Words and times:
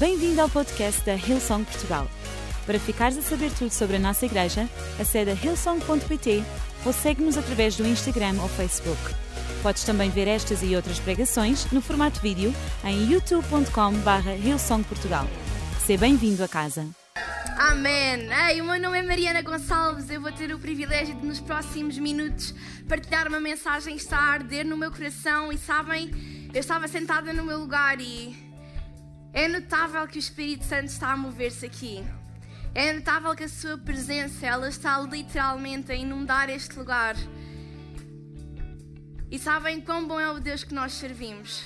Bem-vindo 0.00 0.40
ao 0.40 0.48
podcast 0.48 1.04
da 1.04 1.14
Hillsong 1.14 1.62
Portugal. 1.62 2.08
Para 2.64 2.80
ficares 2.80 3.18
a 3.18 3.20
saber 3.20 3.52
tudo 3.52 3.70
sobre 3.70 3.96
a 3.96 3.98
nossa 3.98 4.24
igreja, 4.24 4.66
acede 4.98 5.30
a 5.30 5.34
hillsong.pt 5.34 6.42
ou 6.86 6.92
segue-nos 6.94 7.36
através 7.36 7.76
do 7.76 7.86
Instagram 7.86 8.40
ou 8.40 8.48
Facebook. 8.48 8.98
Podes 9.62 9.84
também 9.84 10.08
ver 10.08 10.26
estas 10.26 10.62
e 10.62 10.74
outras 10.74 10.98
pregações 10.98 11.70
no 11.70 11.82
formato 11.82 12.18
vídeo 12.18 12.50
em 12.82 13.12
youtube.com.br 13.12 14.30
hillsongportugal. 14.42 15.26
Seja 15.84 16.00
bem-vindo 16.00 16.42
a 16.42 16.48
casa. 16.48 16.88
Amém. 17.58 18.26
Ei, 18.48 18.62
o 18.62 18.64
meu 18.64 18.80
nome 18.80 19.00
é 19.00 19.02
Mariana 19.02 19.42
Gonçalves. 19.42 20.08
Eu 20.08 20.22
vou 20.22 20.32
ter 20.32 20.50
o 20.50 20.58
privilégio 20.58 21.14
de, 21.14 21.26
nos 21.26 21.40
próximos 21.40 21.98
minutos, 21.98 22.54
partilhar 22.88 23.28
uma 23.28 23.38
mensagem 23.38 23.96
que 23.96 24.02
está 24.02 24.16
a 24.16 24.32
arder 24.32 24.64
no 24.64 24.78
meu 24.78 24.90
coração. 24.90 25.52
E 25.52 25.58
sabem, 25.58 26.10
eu 26.54 26.60
estava 26.60 26.88
sentada 26.88 27.34
no 27.34 27.44
meu 27.44 27.58
lugar 27.58 28.00
e 28.00 28.48
é 29.32 29.46
notável 29.46 30.06
que 30.08 30.18
o 30.18 30.18
Espírito 30.18 30.64
Santo 30.64 30.86
está 30.86 31.12
a 31.12 31.16
mover-se 31.16 31.64
aqui. 31.64 32.04
É 32.74 32.92
notável 32.92 33.34
que 33.34 33.44
a 33.44 33.48
sua 33.48 33.78
presença, 33.78 34.46
ela 34.46 34.68
está 34.68 35.00
literalmente 35.00 35.92
a 35.92 35.94
inundar 35.94 36.50
este 36.50 36.76
lugar. 36.78 37.16
E 39.30 39.38
sabem 39.38 39.80
quão 39.80 40.06
bom 40.06 40.18
é 40.18 40.30
o 40.30 40.40
Deus 40.40 40.64
que 40.64 40.74
nós 40.74 40.92
servimos? 40.92 41.62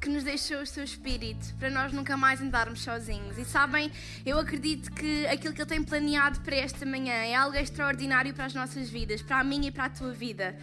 Que 0.00 0.10
nos 0.10 0.22
deixou 0.22 0.60
o 0.60 0.66
seu 0.66 0.84
Espírito 0.84 1.54
para 1.58 1.70
nós 1.70 1.92
nunca 1.92 2.16
mais 2.16 2.42
andarmos 2.42 2.82
sozinhos. 2.82 3.38
E 3.38 3.44
sabem, 3.46 3.90
eu 4.24 4.38
acredito 4.38 4.92
que 4.92 5.26
aquilo 5.26 5.54
que 5.54 5.62
Ele 5.62 5.68
tem 5.68 5.82
planeado 5.82 6.40
para 6.40 6.56
esta 6.56 6.84
manhã 6.84 7.14
é 7.14 7.34
algo 7.34 7.56
extraordinário 7.56 8.34
para 8.34 8.44
as 8.44 8.54
nossas 8.54 8.90
vidas, 8.90 9.22
para 9.22 9.38
a 9.40 9.44
minha 9.44 9.68
e 9.68 9.72
para 9.72 9.86
a 9.86 9.90
tua 9.90 10.12
vida. 10.12 10.54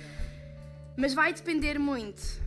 Mas 0.95 1.15
vai 1.15 1.33
depender 1.33 1.79
muito 1.79 2.42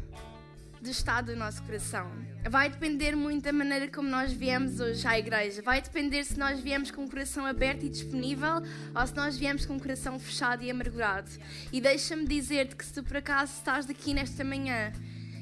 do 0.87 0.93
estado 0.93 1.33
do 1.33 1.37
nosso 1.37 1.63
coração. 1.65 2.11
Vai 2.49 2.71
depender 2.71 3.17
muito 3.17 3.43
da 3.43 3.53
maneira 3.53 3.89
como 3.89 4.09
nós 4.09 4.33
viemos 4.33 4.79
hoje 4.79 5.07
à 5.07 5.19
igreja. 5.19 5.61
Vai 5.61 5.83
depender 5.83 6.25
se 6.25 6.39
nós 6.39 6.61
viemos 6.61 6.93
com 6.93 7.05
o 7.05 7.11
coração 7.11 7.45
aberto 7.45 7.85
e 7.85 7.89
disponível 7.89 8.63
ou 8.95 9.07
se 9.07 9.15
nós 9.17 9.37
viemos 9.37 9.67
com 9.67 9.77
o 9.77 9.81
coração 9.81 10.19
fechado 10.19 10.63
e 10.63 10.71
amargurado. 10.71 11.29
E 11.73 11.81
deixa-me 11.81 12.25
dizer-te 12.25 12.77
que 12.77 12.85
se 12.85 12.95
tu 12.95 13.03
por 13.03 13.17
acaso 13.17 13.53
estás 13.53 13.85
daqui 13.85 14.15
nesta 14.15 14.45
manhã 14.45 14.93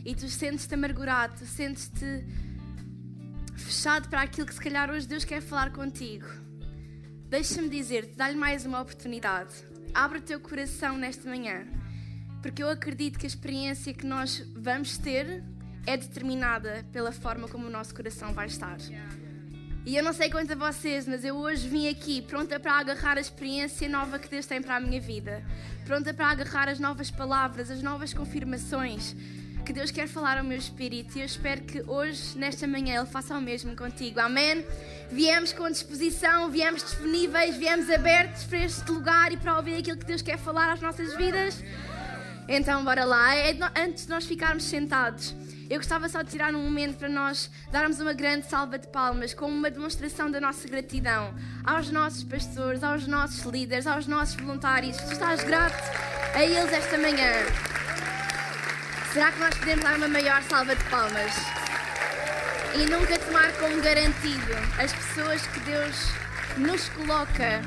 e 0.05 0.15
tu 0.15 0.29
sentes-te 0.29 0.75
amargurado, 0.75 1.37
tu 1.37 1.47
sentes-te 1.47 2.25
fechado 3.55 4.09
para 4.09 4.23
aquilo 4.23 4.47
que 4.47 4.55
se 4.55 4.61
calhar 4.61 4.91
hoje 4.91 5.07
Deus 5.07 5.25
quer 5.25 5.43
falar 5.43 5.71
contigo, 5.73 6.27
deixa-me 7.29 7.69
dizer-te, 7.69 8.17
dá-lhe 8.17 8.37
mais 8.37 8.65
uma 8.65 8.81
oportunidade. 8.81 9.53
Abre 9.93 10.19
o 10.19 10.23
teu 10.23 10.41
coração 10.41 10.97
nesta 10.97 11.29
manhã 11.29 11.84
porque 12.45 12.63
eu 12.63 12.69
acredito 12.69 13.19
que 13.19 13.25
a 13.25 13.27
experiência 13.27 13.95
que 13.95 14.05
nós 14.05 14.47
vamos 14.55 14.99
ter 14.99 15.43
é 15.87 15.97
determinada 15.97 16.85
pela 16.93 17.11
forma 17.11 17.49
como 17.49 17.69
o 17.69 17.71
nosso 17.71 17.95
coração 17.95 18.35
vai 18.35 18.49
estar. 18.49 18.77
E 19.87 19.97
eu 19.97 20.05
não 20.05 20.13
sei 20.13 20.29
quanto 20.29 20.53
a 20.53 20.55
vocês, 20.55 21.09
mas 21.09 21.25
eu 21.25 21.37
hoje 21.37 21.67
vim 21.67 21.89
aqui 21.89 22.21
pronta 22.21 22.61
para 22.61 22.73
agarrar 22.73 23.17
a 23.17 23.21
experiência 23.21 23.89
nova 23.89 24.19
que 24.19 24.29
Deus 24.29 24.45
tem 24.45 24.61
para 24.61 24.77
a 24.77 24.81
minha 24.81 25.01
vida, 25.01 25.43
pronta 25.87 26.13
para 26.13 26.27
agarrar 26.27 26.69
as 26.69 26.79
novas 26.79 27.11
palavras, 27.11 27.71
as 27.71 27.81
novas 27.81 28.13
confirmações 28.13 29.17
que 29.65 29.73
Deus 29.73 29.91
quer 29.91 30.07
falar 30.07 30.37
ao 30.37 30.45
meu 30.45 30.59
espírito 30.59 31.17
e 31.17 31.21
eu 31.21 31.25
espero 31.25 31.63
que 31.63 31.81
hoje, 31.87 32.37
nesta 32.37 32.67
manhã, 32.67 32.97
Ele 32.97 33.07
faça 33.07 33.35
o 33.35 33.41
mesmo 33.41 33.75
contigo. 33.75 34.21
Amém? 34.21 34.63
Viemos 35.11 35.55
com 35.55 35.71
disposição, 35.71 36.51
viemos 36.51 36.83
disponíveis, 36.83 37.57
viemos 37.57 37.89
abertos 37.89 38.45
para 38.45 38.59
este 38.59 38.91
lugar 38.91 39.33
e 39.33 39.39
para 39.39 39.57
ouvir 39.57 39.77
aquilo 39.77 39.97
que 39.97 40.05
Deus 40.05 40.21
quer 40.21 40.37
falar 40.37 40.71
às 40.71 40.83
nossas 40.83 41.17
vidas. 41.17 41.65
Então, 42.49 42.85
bora 42.85 43.05
lá. 43.05 43.35
É 43.35 43.57
antes 43.77 44.05
de 44.05 44.11
nós 44.11 44.27
ficarmos 44.27 44.65
sentados, 44.65 45.35
eu 45.71 45.79
gostava 45.79 46.09
só 46.09 46.23
de 46.23 46.31
tirar 46.31 46.55
um 46.55 46.63
momento 46.63 46.99
para 46.99 47.09
nós 47.09 47.51
darmos 47.73 47.99
uma 47.99 48.13
grande 48.13 48.47
salva 48.47 48.79
de 48.79 48.87
palmas, 48.89 49.33
como 49.33 49.53
uma 49.55 49.71
demonstração 49.71 50.31
da 50.31 50.41
nossa 50.41 50.69
gratidão 50.69 51.35
aos 51.65 51.91
nossos 51.91 52.23
pastores, 52.23 52.85
aos 52.85 53.07
nossos 53.07 53.45
líderes, 53.45 53.87
aos 53.87 54.07
nossos 54.07 54.35
voluntários. 54.37 54.97
Tu 54.99 55.13
estás 55.13 55.43
grato 55.43 55.83
a 56.35 56.45
eles 56.45 56.71
esta 56.71 56.99
manhã. 56.99 57.33
Será 59.13 59.33
que 59.33 59.41
nós 59.41 59.55
podemos 59.57 59.85
dar 59.85 59.97
uma 59.97 60.09
maior 60.09 60.43
salva 60.43 60.77
de 60.77 60.85
palmas? 60.85 61.33
E 62.75 62.85
nunca 62.91 63.19
tomar 63.19 63.53
como 63.55 63.81
garantido 63.81 64.53
as 64.79 64.93
pessoas 64.93 65.47
que 65.47 65.61
Deus 65.61 66.11
nos 66.59 66.89
coloca 66.91 67.63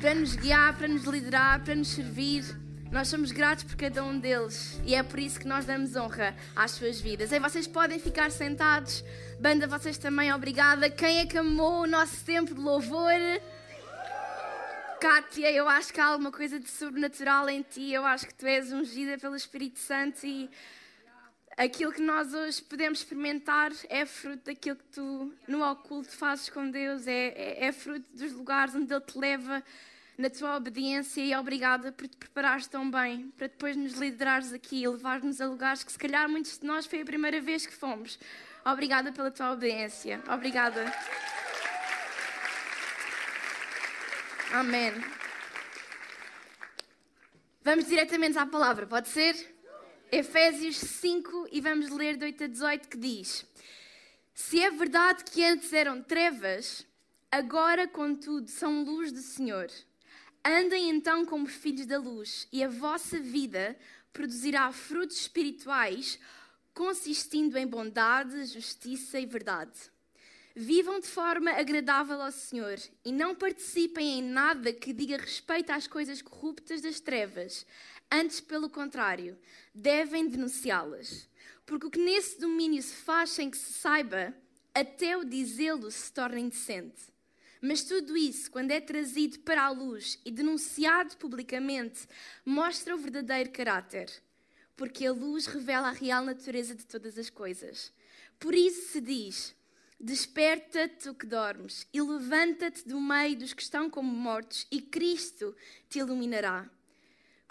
para 0.00 0.14
nos 0.14 0.36
guiar, 0.36 0.74
para 0.74 0.86
nos 0.86 1.04
liderar, 1.04 1.60
para 1.60 1.74
nos 1.74 1.88
servir 1.88 2.61
nós 2.92 3.08
somos 3.08 3.32
gratos 3.32 3.64
por 3.64 3.74
cada 3.74 4.04
um 4.04 4.18
deles 4.18 4.78
e 4.84 4.94
é 4.94 5.02
por 5.02 5.18
isso 5.18 5.40
que 5.40 5.46
nós 5.46 5.64
damos 5.64 5.96
honra 5.96 6.36
às 6.54 6.72
suas 6.72 7.00
vidas. 7.00 7.32
E 7.32 7.40
vocês 7.40 7.66
podem 7.66 7.98
ficar 7.98 8.30
sentados. 8.30 9.02
Banda, 9.40 9.66
vocês 9.66 9.96
também, 9.96 10.30
obrigada. 10.30 10.90
Quem 10.90 11.20
é 11.20 11.26
que 11.26 11.38
amou 11.38 11.84
o 11.84 11.86
nosso 11.86 12.22
tempo 12.22 12.54
de 12.54 12.60
louvor? 12.60 13.10
Kátia, 15.00 15.50
eu 15.50 15.66
acho 15.70 15.90
que 15.90 16.00
há 16.02 16.04
alguma 16.04 16.30
coisa 16.30 16.60
de 16.60 16.68
sobrenatural 16.68 17.48
em 17.48 17.62
ti. 17.62 17.90
Eu 17.90 18.04
acho 18.04 18.26
que 18.26 18.34
tu 18.34 18.46
és 18.46 18.70
ungida 18.70 19.16
pelo 19.16 19.36
Espírito 19.36 19.78
Santo 19.78 20.26
e 20.26 20.50
aquilo 21.56 21.92
que 21.92 22.02
nós 22.02 22.34
hoje 22.34 22.60
podemos 22.60 22.98
experimentar 22.98 23.72
é 23.88 24.04
fruto 24.04 24.44
daquilo 24.44 24.76
que 24.76 24.84
tu 24.92 25.32
no 25.48 25.64
oculto 25.64 26.10
fazes 26.10 26.50
com 26.50 26.70
Deus, 26.70 27.06
é, 27.06 27.28
é, 27.28 27.64
é 27.64 27.72
fruto 27.72 28.06
dos 28.14 28.32
lugares 28.32 28.74
onde 28.74 28.92
Ele 28.92 29.00
te 29.00 29.18
leva 29.18 29.62
na 30.16 30.28
tua 30.28 30.56
obediência 30.56 31.20
e 31.22 31.34
obrigada 31.34 31.90
por 31.92 32.06
te 32.06 32.16
preparares 32.16 32.66
tão 32.66 32.90
bem 32.90 33.30
para 33.36 33.46
depois 33.46 33.76
nos 33.76 33.94
liderares 33.94 34.52
aqui 34.52 34.82
e 34.82 34.88
levar-nos 34.88 35.40
a 35.40 35.46
lugares 35.46 35.82
que 35.82 35.92
se 35.92 35.98
calhar 35.98 36.28
muitos 36.28 36.58
de 36.58 36.66
nós 36.66 36.86
foi 36.86 37.00
a 37.00 37.04
primeira 37.04 37.40
vez 37.40 37.66
que 37.66 37.72
fomos. 37.72 38.18
Obrigada 38.64 39.10
pela 39.12 39.30
tua 39.30 39.52
obediência. 39.52 40.22
Obrigada. 40.28 40.84
Amém. 44.52 44.92
Vamos 47.64 47.86
diretamente 47.86 48.38
à 48.38 48.44
palavra, 48.44 48.86
pode 48.86 49.08
ser? 49.08 49.34
Efésios 50.10 50.76
5 50.76 51.48
e 51.50 51.60
vamos 51.60 51.88
ler 51.88 52.16
de 52.16 52.26
8 52.26 52.44
a 52.44 52.46
18 52.46 52.88
que 52.88 52.98
diz: 52.98 53.46
Se 54.34 54.60
é 54.60 54.70
verdade 54.70 55.24
que 55.24 55.42
antes 55.42 55.72
eram 55.72 56.02
trevas, 56.02 56.86
agora, 57.30 57.88
contudo, 57.88 58.50
são 58.50 58.84
luz 58.84 59.10
do 59.10 59.20
Senhor. 59.20 59.70
Andem 60.44 60.90
então 60.90 61.24
como 61.24 61.46
filhos 61.46 61.86
da 61.86 61.98
luz, 61.98 62.48
e 62.50 62.64
a 62.64 62.68
vossa 62.68 63.20
vida 63.20 63.76
produzirá 64.12 64.72
frutos 64.72 65.20
espirituais, 65.20 66.18
consistindo 66.74 67.56
em 67.56 67.66
bondade, 67.66 68.44
justiça 68.46 69.20
e 69.20 69.26
verdade. 69.26 69.72
Vivam 70.54 70.98
de 70.98 71.06
forma 71.06 71.50
agradável 71.52 72.20
ao 72.20 72.32
Senhor 72.32 72.78
e 73.04 73.12
não 73.12 73.34
participem 73.34 74.18
em 74.18 74.22
nada 74.22 74.72
que 74.72 74.92
diga 74.92 75.16
respeito 75.16 75.70
às 75.70 75.86
coisas 75.86 76.20
corruptas 76.20 76.82
das 76.82 76.98
trevas. 76.98 77.64
Antes, 78.10 78.40
pelo 78.40 78.68
contrário, 78.68 79.38
devem 79.74 80.28
denunciá-las. 80.28 81.28
Porque 81.64 81.86
o 81.86 81.90
que 81.90 82.04
nesse 82.04 82.38
domínio 82.38 82.82
se 82.82 82.94
faz 82.96 83.30
sem 83.30 83.48
que 83.48 83.56
se 83.56 83.72
saiba, 83.72 84.34
até 84.74 85.16
o 85.16 85.24
dizê-lo 85.24 85.90
se 85.90 86.12
torna 86.12 86.40
indecente. 86.40 87.11
Mas 87.64 87.84
tudo 87.84 88.16
isso, 88.16 88.50
quando 88.50 88.72
é 88.72 88.80
trazido 88.80 89.38
para 89.38 89.62
a 89.62 89.70
luz 89.70 90.18
e 90.24 90.32
denunciado 90.32 91.16
publicamente, 91.16 92.08
mostra 92.44 92.92
o 92.92 92.98
verdadeiro 92.98 93.52
caráter. 93.52 94.10
Porque 94.76 95.06
a 95.06 95.12
luz 95.12 95.46
revela 95.46 95.88
a 95.88 95.92
real 95.92 96.24
natureza 96.24 96.74
de 96.74 96.84
todas 96.84 97.16
as 97.16 97.30
coisas. 97.30 97.92
Por 98.40 98.52
isso 98.52 98.90
se 98.90 99.00
diz: 99.00 99.54
Desperta-te, 100.00 101.04
tu 101.04 101.14
que 101.14 101.24
dormes, 101.24 101.86
e 101.92 102.02
levanta-te 102.02 102.84
do 102.88 103.00
meio 103.00 103.38
dos 103.38 103.52
que 103.52 103.62
estão 103.62 103.88
como 103.88 104.12
mortos, 104.12 104.66
e 104.68 104.82
Cristo 104.82 105.54
te 105.88 106.00
iluminará. 106.00 106.68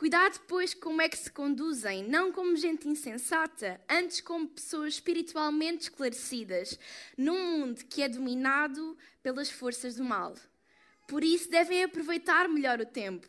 Cuidado, 0.01 0.39
pois, 0.47 0.73
como 0.73 0.99
é 0.99 1.07
que 1.07 1.15
se 1.15 1.29
conduzem, 1.29 2.03
não 2.03 2.31
como 2.31 2.55
gente 2.55 2.89
insensata, 2.89 3.79
antes 3.87 4.19
como 4.19 4.47
pessoas 4.47 4.95
espiritualmente 4.95 5.83
esclarecidas, 5.83 6.79
num 7.15 7.59
mundo 7.59 7.85
que 7.85 8.01
é 8.01 8.09
dominado 8.09 8.97
pelas 9.21 9.51
forças 9.51 9.97
do 9.97 10.03
mal. 10.03 10.33
Por 11.07 11.23
isso, 11.23 11.51
devem 11.51 11.83
aproveitar 11.83 12.49
melhor 12.49 12.81
o 12.81 12.85
tempo. 12.87 13.27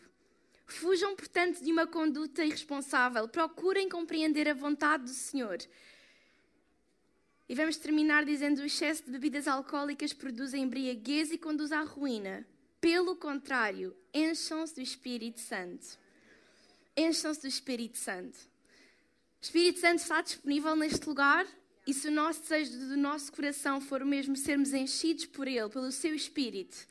Fujam, 0.64 1.14
portanto, 1.14 1.62
de 1.62 1.70
uma 1.70 1.87
conduta 1.87 2.43
irresponsável. 2.43 3.29
Procurem 3.29 3.87
compreender 3.87 4.49
a 4.49 4.55
vontade 4.55 5.05
do 5.05 5.11
Senhor. 5.11 5.58
E 7.50 7.55
vamos 7.55 7.76
terminar 7.76 8.25
dizendo: 8.25 8.62
o 8.62 8.64
excesso 8.64 9.05
de 9.05 9.11
bebidas 9.11 9.47
alcoólicas 9.47 10.14
produz 10.14 10.55
embriaguez 10.55 11.32
e 11.32 11.37
conduz 11.37 11.70
à 11.70 11.82
ruína. 11.82 12.47
Pelo 12.81 13.14
contrário, 13.14 13.94
encham-se 14.14 14.75
do 14.75 14.81
Espírito 14.81 15.38
Santo 15.38 16.00
encham-se 16.97 17.41
do 17.41 17.49
Espírito 17.49 17.99
Santo. 17.99 18.39
O 19.41 19.44
Espírito 19.44 19.81
Santo 19.81 20.00
está 20.00 20.21
disponível 20.21 20.77
neste 20.77 21.06
lugar 21.06 21.47
e 21.87 21.93
se 21.93 22.09
o 22.09 22.12
nosso 22.12 22.43
desejo 22.43 22.79
do 22.89 22.97
nosso 22.97 23.33
coração 23.33 23.81
for 23.81 24.03
o 24.03 24.06
mesmo 24.06 24.37
sermos 24.37 24.73
enchidos 24.73 25.27
por 25.27 25.49
Ele, 25.49 25.69
pelo 25.69 25.91
Seu 25.91 26.15
Espírito, 26.15 26.87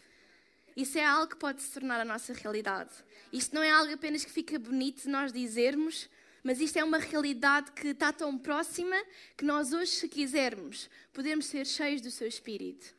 isso 0.75 0.97
é 0.97 1.05
algo 1.05 1.27
que 1.27 1.37
pode 1.37 1.61
se 1.61 1.71
tornar 1.71 1.99
a 1.99 2.05
nossa 2.05 2.33
realidade. 2.33 2.91
Isto 3.31 3.55
não 3.55 3.63
é 3.63 3.69
algo 3.69 3.93
apenas 3.93 4.25
que 4.25 4.31
fica 4.31 4.57
bonito 4.57 5.09
nós 5.09 5.31
dizermos, 5.31 6.09
Mas 6.43 6.59
isto 6.59 6.77
é 6.77 6.83
uma 6.83 6.97
realidade 6.97 7.71
que 7.71 7.89
está 7.89 8.11
tão 8.11 8.37
próxima 8.37 8.95
que 9.37 9.45
nós 9.45 9.73
hoje, 9.73 9.91
se 9.91 10.07
quisermos, 10.07 10.89
podemos 11.13 11.45
ser 11.45 11.65
cheios 11.67 12.01
do 12.01 12.09
seu 12.09 12.27
Espírito. 12.27 12.95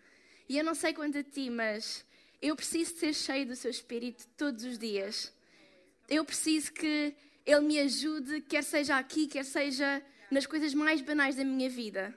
E 0.48 0.58
eu 0.58 0.64
não 0.64 0.74
sei 0.74 0.92
quanto 0.92 1.18
a 1.18 1.24
ti, 1.24 1.50
mas 1.50 2.04
eu 2.40 2.54
preciso 2.54 2.96
ser 2.96 3.12
cheio 3.14 3.46
do 3.46 3.56
seu 3.56 3.70
Espírito 3.70 4.26
todos 4.36 4.64
os 4.64 4.78
dias. 4.78 5.32
Eu 6.08 6.24
preciso 6.24 6.72
que 6.72 7.14
Ele 7.44 7.60
me 7.60 7.78
ajude, 7.78 8.40
quer 8.42 8.62
seja 8.62 8.96
aqui, 8.96 9.26
quer 9.26 9.44
seja 9.44 10.02
nas 10.30 10.46
coisas 10.46 10.74
mais 10.74 11.00
banais 11.00 11.36
da 11.36 11.44
minha 11.44 11.68
vida. 11.68 12.14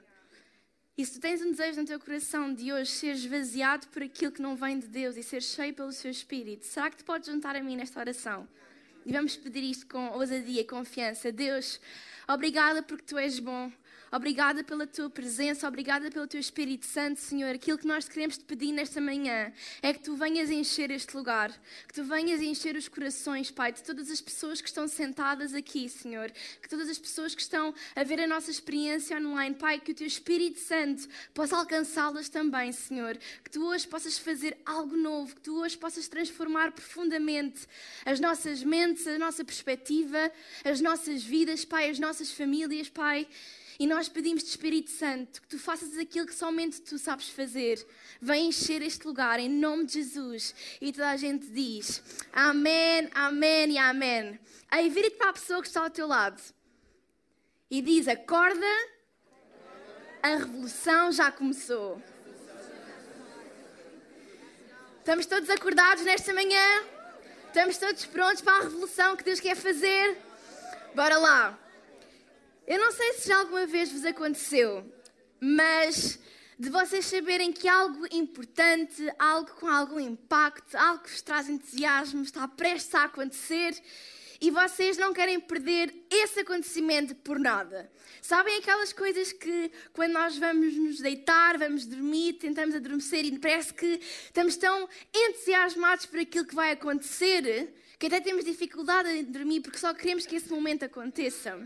E 0.98 1.04
se 1.04 1.14
tu 1.14 1.20
tens 1.20 1.42
um 1.42 1.50
desejo 1.50 1.80
no 1.80 1.86
teu 1.86 2.00
coração 2.00 2.54
de 2.54 2.72
hoje 2.72 2.90
ser 2.90 3.12
esvaziado 3.14 3.86
por 3.88 4.02
aquilo 4.02 4.32
que 4.32 4.40
não 4.40 4.56
vem 4.56 4.78
de 4.78 4.88
Deus 4.88 5.16
e 5.16 5.22
ser 5.22 5.42
cheio 5.42 5.74
pelo 5.74 5.92
seu 5.92 6.10
Espírito, 6.10 6.64
será 6.64 6.90
que 6.90 6.96
te 6.96 7.04
podes 7.04 7.28
juntar 7.28 7.54
a 7.54 7.62
mim 7.62 7.76
nesta 7.76 8.00
oração? 8.00 8.48
E 9.04 9.12
vamos 9.12 9.36
pedir 9.36 9.62
isto 9.62 9.86
com 9.86 10.08
ousadia 10.08 10.62
e 10.62 10.64
confiança. 10.64 11.30
Deus, 11.30 11.78
obrigada 12.28 12.82
porque 12.82 13.04
tu 13.04 13.18
és 13.18 13.38
bom. 13.38 13.70
Obrigada 14.12 14.62
pela 14.62 14.86
tua 14.86 15.10
presença, 15.10 15.66
obrigada 15.66 16.10
pelo 16.10 16.28
teu 16.28 16.38
Espírito 16.38 16.86
Santo, 16.86 17.20
Senhor. 17.20 17.54
Aquilo 17.56 17.76
que 17.76 17.86
nós 17.86 18.08
queremos 18.08 18.38
te 18.38 18.44
pedir 18.44 18.72
nesta 18.72 19.00
manhã 19.00 19.52
é 19.82 19.92
que 19.92 19.98
tu 19.98 20.14
venhas 20.14 20.48
encher 20.48 20.92
este 20.92 21.16
lugar, 21.16 21.52
que 21.88 21.92
tu 21.92 22.04
venhas 22.04 22.40
encher 22.40 22.76
os 22.76 22.88
corações, 22.88 23.50
Pai, 23.50 23.72
de 23.72 23.82
todas 23.82 24.08
as 24.08 24.20
pessoas 24.20 24.60
que 24.60 24.68
estão 24.68 24.86
sentadas 24.86 25.52
aqui, 25.54 25.88
Senhor, 25.88 26.30
que 26.62 26.68
todas 26.68 26.88
as 26.88 26.98
pessoas 26.98 27.34
que 27.34 27.42
estão 27.42 27.74
a 27.96 28.04
ver 28.04 28.20
a 28.20 28.28
nossa 28.28 28.48
experiência 28.48 29.18
online, 29.18 29.56
Pai, 29.56 29.80
que 29.80 29.90
o 29.90 29.94
teu 29.94 30.06
Espírito 30.06 30.60
Santo 30.60 31.08
possa 31.34 31.56
alcançá-las 31.56 32.28
também, 32.28 32.70
Senhor, 32.70 33.18
que 33.42 33.50
tu 33.50 33.66
hoje 33.66 33.88
possas 33.88 34.16
fazer 34.16 34.56
algo 34.64 34.96
novo, 34.96 35.34
que 35.34 35.42
tu 35.42 35.60
hoje 35.60 35.76
possas 35.76 36.06
transformar 36.06 36.70
profundamente 36.70 37.66
as 38.04 38.20
nossas 38.20 38.62
mentes, 38.62 39.04
a 39.08 39.18
nossa 39.18 39.44
perspectiva, 39.44 40.30
as 40.64 40.80
nossas 40.80 41.24
vidas, 41.24 41.64
Pai, 41.64 41.90
as 41.90 41.98
nossas 41.98 42.15
famílias, 42.32 42.88
Pai. 42.88 43.26
E 43.78 43.86
nós 43.86 44.08
pedimos 44.08 44.42
de 44.42 44.48
Espírito 44.48 44.90
Santo 44.90 45.42
que 45.42 45.48
tu 45.48 45.58
faças 45.58 45.98
aquilo 45.98 46.26
que 46.26 46.34
somente 46.34 46.80
tu 46.80 46.98
sabes 46.98 47.28
fazer. 47.28 47.86
Vem 48.20 48.48
encher 48.48 48.80
este 48.80 49.06
lugar 49.06 49.38
em 49.38 49.50
nome 49.50 49.84
de 49.84 49.94
Jesus. 49.94 50.54
E 50.80 50.92
toda 50.92 51.10
a 51.10 51.16
gente 51.16 51.46
diz 51.48 52.02
Amém, 52.32 53.10
Amém 53.14 53.72
e 53.72 53.78
Amém. 53.78 54.40
Aí 54.70 54.88
vira-te 54.88 55.16
para 55.16 55.30
a 55.30 55.32
pessoa 55.34 55.60
que 55.60 55.68
está 55.68 55.82
ao 55.82 55.90
teu 55.90 56.06
lado 56.06 56.42
e 57.70 57.82
diz: 57.82 58.08
Acorda, 58.08 58.66
a 60.22 60.36
revolução 60.36 61.12
já 61.12 61.30
começou. 61.30 62.02
Estamos 64.98 65.26
todos 65.26 65.48
acordados 65.50 66.02
nesta 66.02 66.32
manhã? 66.32 66.82
Estamos 67.46 67.78
todos 67.78 68.04
prontos 68.06 68.40
para 68.42 68.58
a 68.58 68.62
revolução 68.62 69.16
que 69.16 69.22
Deus 69.22 69.38
quer 69.38 69.54
fazer? 69.54 70.18
Bora 70.94 71.16
lá! 71.18 71.65
Eu 72.66 72.80
não 72.80 72.90
sei 72.90 73.12
se 73.12 73.28
já 73.28 73.38
alguma 73.38 73.64
vez 73.64 73.92
vos 73.92 74.04
aconteceu, 74.04 74.84
mas 75.38 76.18
de 76.58 76.68
vocês 76.68 77.06
saberem 77.06 77.52
que 77.52 77.68
algo 77.68 78.06
importante, 78.10 79.08
algo 79.20 79.52
com 79.52 79.68
algum 79.68 80.00
impacto, 80.00 80.74
algo 80.74 81.04
que 81.04 81.10
vos 81.10 81.22
traz 81.22 81.48
entusiasmo, 81.48 82.22
está 82.22 82.48
prestes 82.48 82.92
a 82.96 83.04
acontecer 83.04 83.80
e 84.40 84.50
vocês 84.50 84.98
não 84.98 85.12
querem 85.14 85.38
perder 85.38 85.94
esse 86.10 86.40
acontecimento 86.40 87.14
por 87.14 87.38
nada. 87.38 87.88
Sabem 88.20 88.56
aquelas 88.56 88.92
coisas 88.92 89.32
que 89.32 89.70
quando 89.92 90.14
nós 90.14 90.36
vamos 90.36 90.74
nos 90.74 90.98
deitar, 90.98 91.56
vamos 91.58 91.86
dormir, 91.86 92.32
tentamos 92.32 92.74
adormecer 92.74 93.24
e 93.24 93.38
parece 93.38 93.72
que 93.72 94.00
estamos 94.24 94.56
tão 94.56 94.88
entusiasmados 95.14 96.06
por 96.06 96.18
aquilo 96.18 96.44
que 96.44 96.54
vai 96.54 96.72
acontecer 96.72 97.72
que 97.98 98.06
até 98.06 98.20
temos 98.20 98.44
dificuldade 98.44 99.08
em 99.08 99.24
dormir 99.24 99.60
porque 99.60 99.78
só 99.78 99.94
queremos 99.94 100.26
que 100.26 100.36
esse 100.36 100.50
momento 100.50 100.84
aconteça. 100.84 101.58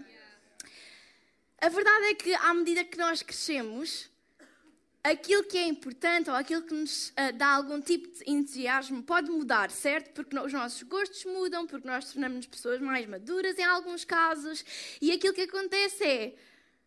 A 1.62 1.68
verdade 1.68 2.06
é 2.06 2.14
que, 2.14 2.32
à 2.34 2.54
medida 2.54 2.82
que 2.84 2.96
nós 2.96 3.22
crescemos, 3.22 4.08
aquilo 5.04 5.44
que 5.44 5.58
é 5.58 5.66
importante 5.66 6.30
ou 6.30 6.36
aquilo 6.36 6.62
que 6.62 6.72
nos 6.72 7.10
uh, 7.10 7.36
dá 7.36 7.48
algum 7.48 7.82
tipo 7.82 8.08
de 8.08 8.24
entusiasmo 8.26 9.02
pode 9.02 9.30
mudar, 9.30 9.70
certo? 9.70 10.10
Porque 10.14 10.38
os 10.38 10.54
nossos 10.54 10.82
gostos 10.84 11.22
mudam, 11.26 11.66
porque 11.66 11.86
nós 11.86 12.10
tornamos 12.10 12.46
pessoas 12.46 12.80
mais 12.80 13.06
maduras 13.06 13.58
em 13.58 13.64
alguns 13.64 14.06
casos, 14.06 14.64
e 15.02 15.12
aquilo 15.12 15.34
que 15.34 15.42
acontece 15.42 16.02
é. 16.02 16.34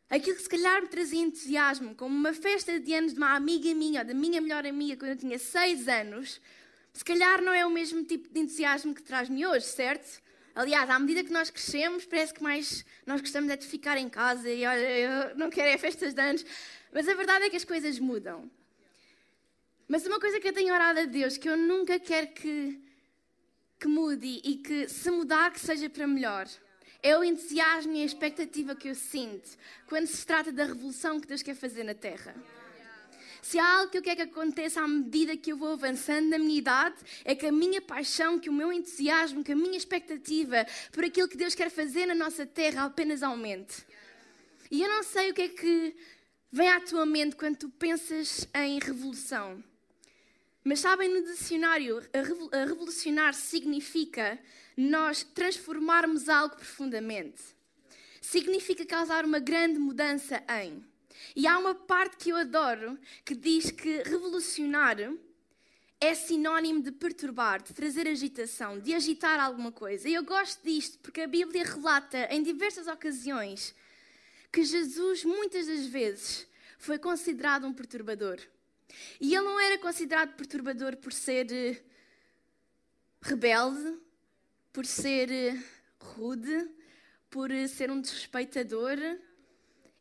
Aquilo 0.09 0.35
que 0.35 0.41
se 0.41 0.49
calhar 0.49 0.81
me 0.81 0.87
trazia 0.87 1.21
entusiasmo, 1.21 1.93
como 1.93 2.15
uma 2.15 2.33
festa 2.33 2.79
de 2.79 2.93
anos 2.95 3.13
de 3.13 3.19
uma 3.19 3.35
amiga 3.35 3.71
minha, 3.75 4.01
ou 4.01 4.07
da 4.07 4.13
minha 4.15 4.41
melhor 4.41 4.65
amiga, 4.65 4.97
quando 4.97 5.11
eu 5.11 5.17
tinha 5.17 5.37
6 5.37 5.87
anos, 5.87 6.41
se 6.91 7.05
calhar 7.05 7.43
não 7.43 7.53
é 7.53 7.63
o 7.63 7.69
mesmo 7.69 8.03
tipo 8.03 8.27
de 8.27 8.39
entusiasmo 8.39 8.95
que 8.95 9.03
traz-me 9.03 9.45
hoje, 9.45 9.67
certo? 9.67 10.19
Aliás, 10.55 10.87
à 10.89 10.99
medida 10.99 11.23
que 11.23 11.33
nós 11.33 11.49
crescemos, 11.49 12.05
parece 12.05 12.33
que 12.33 12.43
mais 12.43 12.85
nós 13.05 13.21
gostamos 13.21 13.49
é 13.49 13.57
de 13.57 13.65
ficar 13.65 13.97
em 13.97 14.07
casa 14.07 14.49
e 14.49 14.65
olha, 14.65 14.79
eu 14.79 15.35
não 15.35 15.49
quero 15.49 15.69
é 15.69 15.77
festas 15.77 16.13
de 16.13 16.21
anos. 16.21 16.45
Mas 16.91 17.07
a 17.07 17.15
verdade 17.15 17.45
é 17.45 17.49
que 17.49 17.55
as 17.55 17.65
coisas 17.65 17.97
mudam. 17.97 18.49
Mas 19.87 20.05
uma 20.05 20.19
coisa 20.19 20.39
que 20.39 20.47
eu 20.47 20.53
tenho 20.53 20.73
orado 20.73 20.99
a 20.99 21.05
Deus, 21.05 21.37
que 21.37 21.49
eu 21.49 21.57
nunca 21.57 21.99
quero 21.99 22.27
que, 22.27 22.79
que 23.79 23.87
mude 23.87 24.41
e 24.43 24.57
que 24.57 24.87
se 24.87 25.09
mudar, 25.09 25.51
que 25.51 25.59
seja 25.59 25.89
para 25.89 26.05
melhor, 26.05 26.47
é 27.01 27.17
o 27.17 27.23
entusiasmo 27.23 27.93
e 27.93 28.03
a 28.03 28.05
expectativa 28.05 28.75
que 28.75 28.87
eu 28.87 28.95
sinto 28.95 29.49
quando 29.87 30.07
se 30.07 30.25
trata 30.25 30.51
da 30.51 30.65
revolução 30.65 31.19
que 31.19 31.27
Deus 31.27 31.41
quer 31.41 31.55
fazer 31.55 31.83
na 31.83 31.93
Terra. 31.95 32.35
Se 33.43 33.59
há 33.59 33.79
algo 33.79 33.91
que 33.91 33.97
eu 33.97 34.01
quero 34.01 34.15
que 34.15 34.21
aconteça 34.21 34.81
à 34.81 34.87
medida 34.87 35.35
que 35.35 35.51
eu 35.51 35.57
vou 35.57 35.73
avançando 35.73 36.29
na 36.29 36.39
minha 36.39 36.57
idade, 36.57 36.95
é 37.25 37.35
que 37.35 37.45
a 37.45 37.51
minha 37.51 37.81
paixão, 37.81 38.39
que 38.39 38.49
o 38.49 38.53
meu 38.53 38.71
entusiasmo, 38.71 39.43
que 39.43 39.51
a 39.51 39.55
minha 39.55 39.77
expectativa 39.77 40.65
por 40.93 41.03
aquilo 41.03 41.27
que 41.27 41.35
Deus 41.35 41.53
quer 41.53 41.69
fazer 41.69 42.05
na 42.05 42.15
nossa 42.15 42.45
terra 42.45 42.85
apenas 42.85 43.21
aumente. 43.21 43.85
E 44.71 44.81
eu 44.81 44.87
não 44.87 45.03
sei 45.03 45.29
o 45.29 45.33
que 45.33 45.41
é 45.41 45.49
que 45.49 45.93
vem 46.49 46.69
à 46.69 46.79
tua 46.79 47.05
mente 47.05 47.35
quando 47.35 47.57
tu 47.57 47.69
pensas 47.69 48.47
em 48.55 48.79
revolução. 48.79 49.61
Mas 50.63 50.79
sabem, 50.79 51.09
no 51.09 51.21
dicionário, 51.23 52.01
a 52.13 52.63
revolucionar 52.63 53.33
significa 53.33 54.39
nós 54.77 55.21
transformarmos 55.21 56.29
algo 56.29 56.55
profundamente. 56.55 57.43
Significa 58.21 58.85
causar 58.85 59.25
uma 59.25 59.39
grande 59.39 59.77
mudança 59.77 60.41
em. 60.61 60.92
E 61.35 61.47
há 61.47 61.57
uma 61.57 61.75
parte 61.75 62.17
que 62.17 62.29
eu 62.29 62.37
adoro 62.37 62.97
que 63.25 63.35
diz 63.35 63.71
que 63.71 64.03
revolucionar 64.03 64.97
é 65.99 66.13
sinónimo 66.13 66.83
de 66.83 66.91
perturbar, 66.91 67.63
de 67.63 67.73
trazer 67.73 68.07
agitação, 68.07 68.77
de 68.77 68.93
agitar 68.93 69.39
alguma 69.39 69.71
coisa. 69.71 70.09
E 70.09 70.13
eu 70.13 70.23
gosto 70.23 70.61
disto 70.63 70.99
porque 70.99 71.21
a 71.21 71.27
Bíblia 71.27 71.63
relata 71.63 72.27
em 72.29 72.43
diversas 72.43 72.87
ocasiões 72.87 73.73
que 74.51 74.63
Jesus, 74.63 75.23
muitas 75.23 75.67
das 75.67 75.85
vezes, 75.85 76.45
foi 76.77 76.99
considerado 76.99 77.65
um 77.65 77.73
perturbador. 77.73 78.37
E 79.19 79.33
ele 79.33 79.45
não 79.45 79.59
era 79.59 79.77
considerado 79.77 80.35
perturbador 80.35 80.97
por 80.97 81.13
ser 81.13 81.51
eh, 81.51 81.81
rebelde, 83.21 83.97
por 84.71 84.85
ser 84.85 85.31
eh, 85.31 85.63
rude, 85.99 86.69
por 87.29 87.49
eh, 87.49 87.67
ser 87.67 87.89
um 87.89 88.01
desrespeitador 88.01 88.97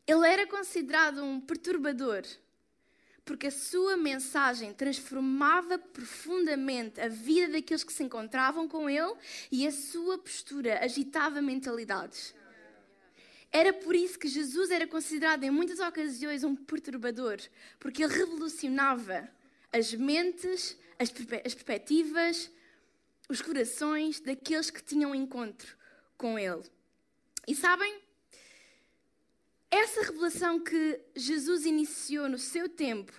ele 0.05 0.27
era 0.27 0.45
considerado 0.47 1.23
um 1.23 1.39
perturbador, 1.39 2.23
porque 3.25 3.47
a 3.47 3.51
sua 3.51 3.95
mensagem 3.95 4.73
transformava 4.73 5.77
profundamente 5.77 6.99
a 6.99 7.07
vida 7.07 7.53
daqueles 7.53 7.83
que 7.83 7.93
se 7.93 8.03
encontravam 8.03 8.67
com 8.67 8.89
ele 8.89 9.15
e 9.51 9.65
a 9.65 9.71
sua 9.71 10.17
postura 10.17 10.83
agitava 10.83 11.41
mentalidades. 11.41 12.35
Era 13.51 13.71
por 13.71 13.95
isso 13.95 14.17
que 14.17 14.27
Jesus 14.27 14.71
era 14.71 14.87
considerado 14.87 15.43
em 15.43 15.51
muitas 15.51 15.79
ocasiões 15.79 16.43
um 16.43 16.55
perturbador, 16.55 17.37
porque 17.79 18.03
ele 18.03 18.13
revolucionava 18.13 19.29
as 19.71 19.93
mentes, 19.93 20.75
as, 20.97 21.11
perspectivas, 21.11 22.51
os 23.29 23.41
corações 23.41 24.19
daqueles 24.19 24.71
que 24.71 24.83
tinham 24.83 25.13
encontro 25.13 25.77
com 26.17 26.37
ele. 26.37 26.63
E 27.47 27.53
sabem, 27.53 28.02
essa 29.73 30.03
revelação 30.03 30.59
que 30.59 31.01
Jesus 31.15 31.65
iniciou 31.65 32.29
no 32.29 32.37
seu 32.37 32.69
tempo 32.69 33.11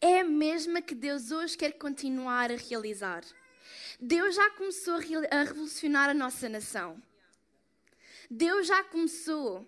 é 0.00 0.20
a 0.20 0.24
mesma 0.24 0.82
que 0.82 0.94
Deus 0.94 1.30
hoje 1.30 1.56
quer 1.56 1.72
continuar 1.72 2.50
a 2.50 2.56
realizar. 2.56 3.22
Deus 4.00 4.34
já 4.34 4.50
começou 4.50 4.94
a 5.30 5.42
revolucionar 5.44 6.10
a 6.10 6.14
nossa 6.14 6.48
nação. 6.48 7.00
Deus 8.28 8.66
já 8.66 8.82
começou 8.82 9.64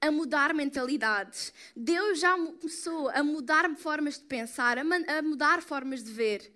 a 0.00 0.10
mudar 0.10 0.54
mentalidades. 0.54 1.52
Deus 1.76 2.18
já 2.18 2.34
começou 2.34 3.10
a 3.10 3.22
mudar 3.22 3.68
formas 3.76 4.18
de 4.18 4.24
pensar, 4.24 4.78
a 4.78 5.22
mudar 5.22 5.60
formas 5.60 6.02
de 6.02 6.10
ver. 6.10 6.50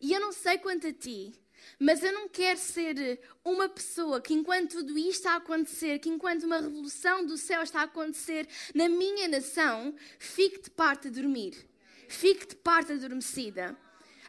E 0.00 0.12
eu 0.12 0.20
não 0.20 0.32
sei 0.32 0.58
quanto 0.58 0.86
a 0.86 0.92
ti, 0.92 1.32
mas 1.80 2.02
eu 2.02 2.12
não 2.12 2.28
quero 2.28 2.60
ser 2.60 3.18
uma 3.42 3.66
pessoa 3.66 4.20
que, 4.20 4.34
enquanto 4.34 4.72
tudo 4.72 4.98
isto 4.98 5.12
está 5.12 5.32
a 5.32 5.36
acontecer, 5.36 5.98
que 5.98 6.10
enquanto 6.10 6.44
uma 6.44 6.60
revolução 6.60 7.24
do 7.24 7.38
céu 7.38 7.62
está 7.62 7.80
a 7.80 7.84
acontecer 7.84 8.46
na 8.74 8.86
minha 8.86 9.26
nação, 9.26 9.94
fique 10.18 10.60
de 10.60 10.70
parte 10.70 11.08
a 11.08 11.10
dormir, 11.10 11.66
fique 12.06 12.48
de 12.48 12.56
parte 12.56 12.92
adormecida. 12.92 13.74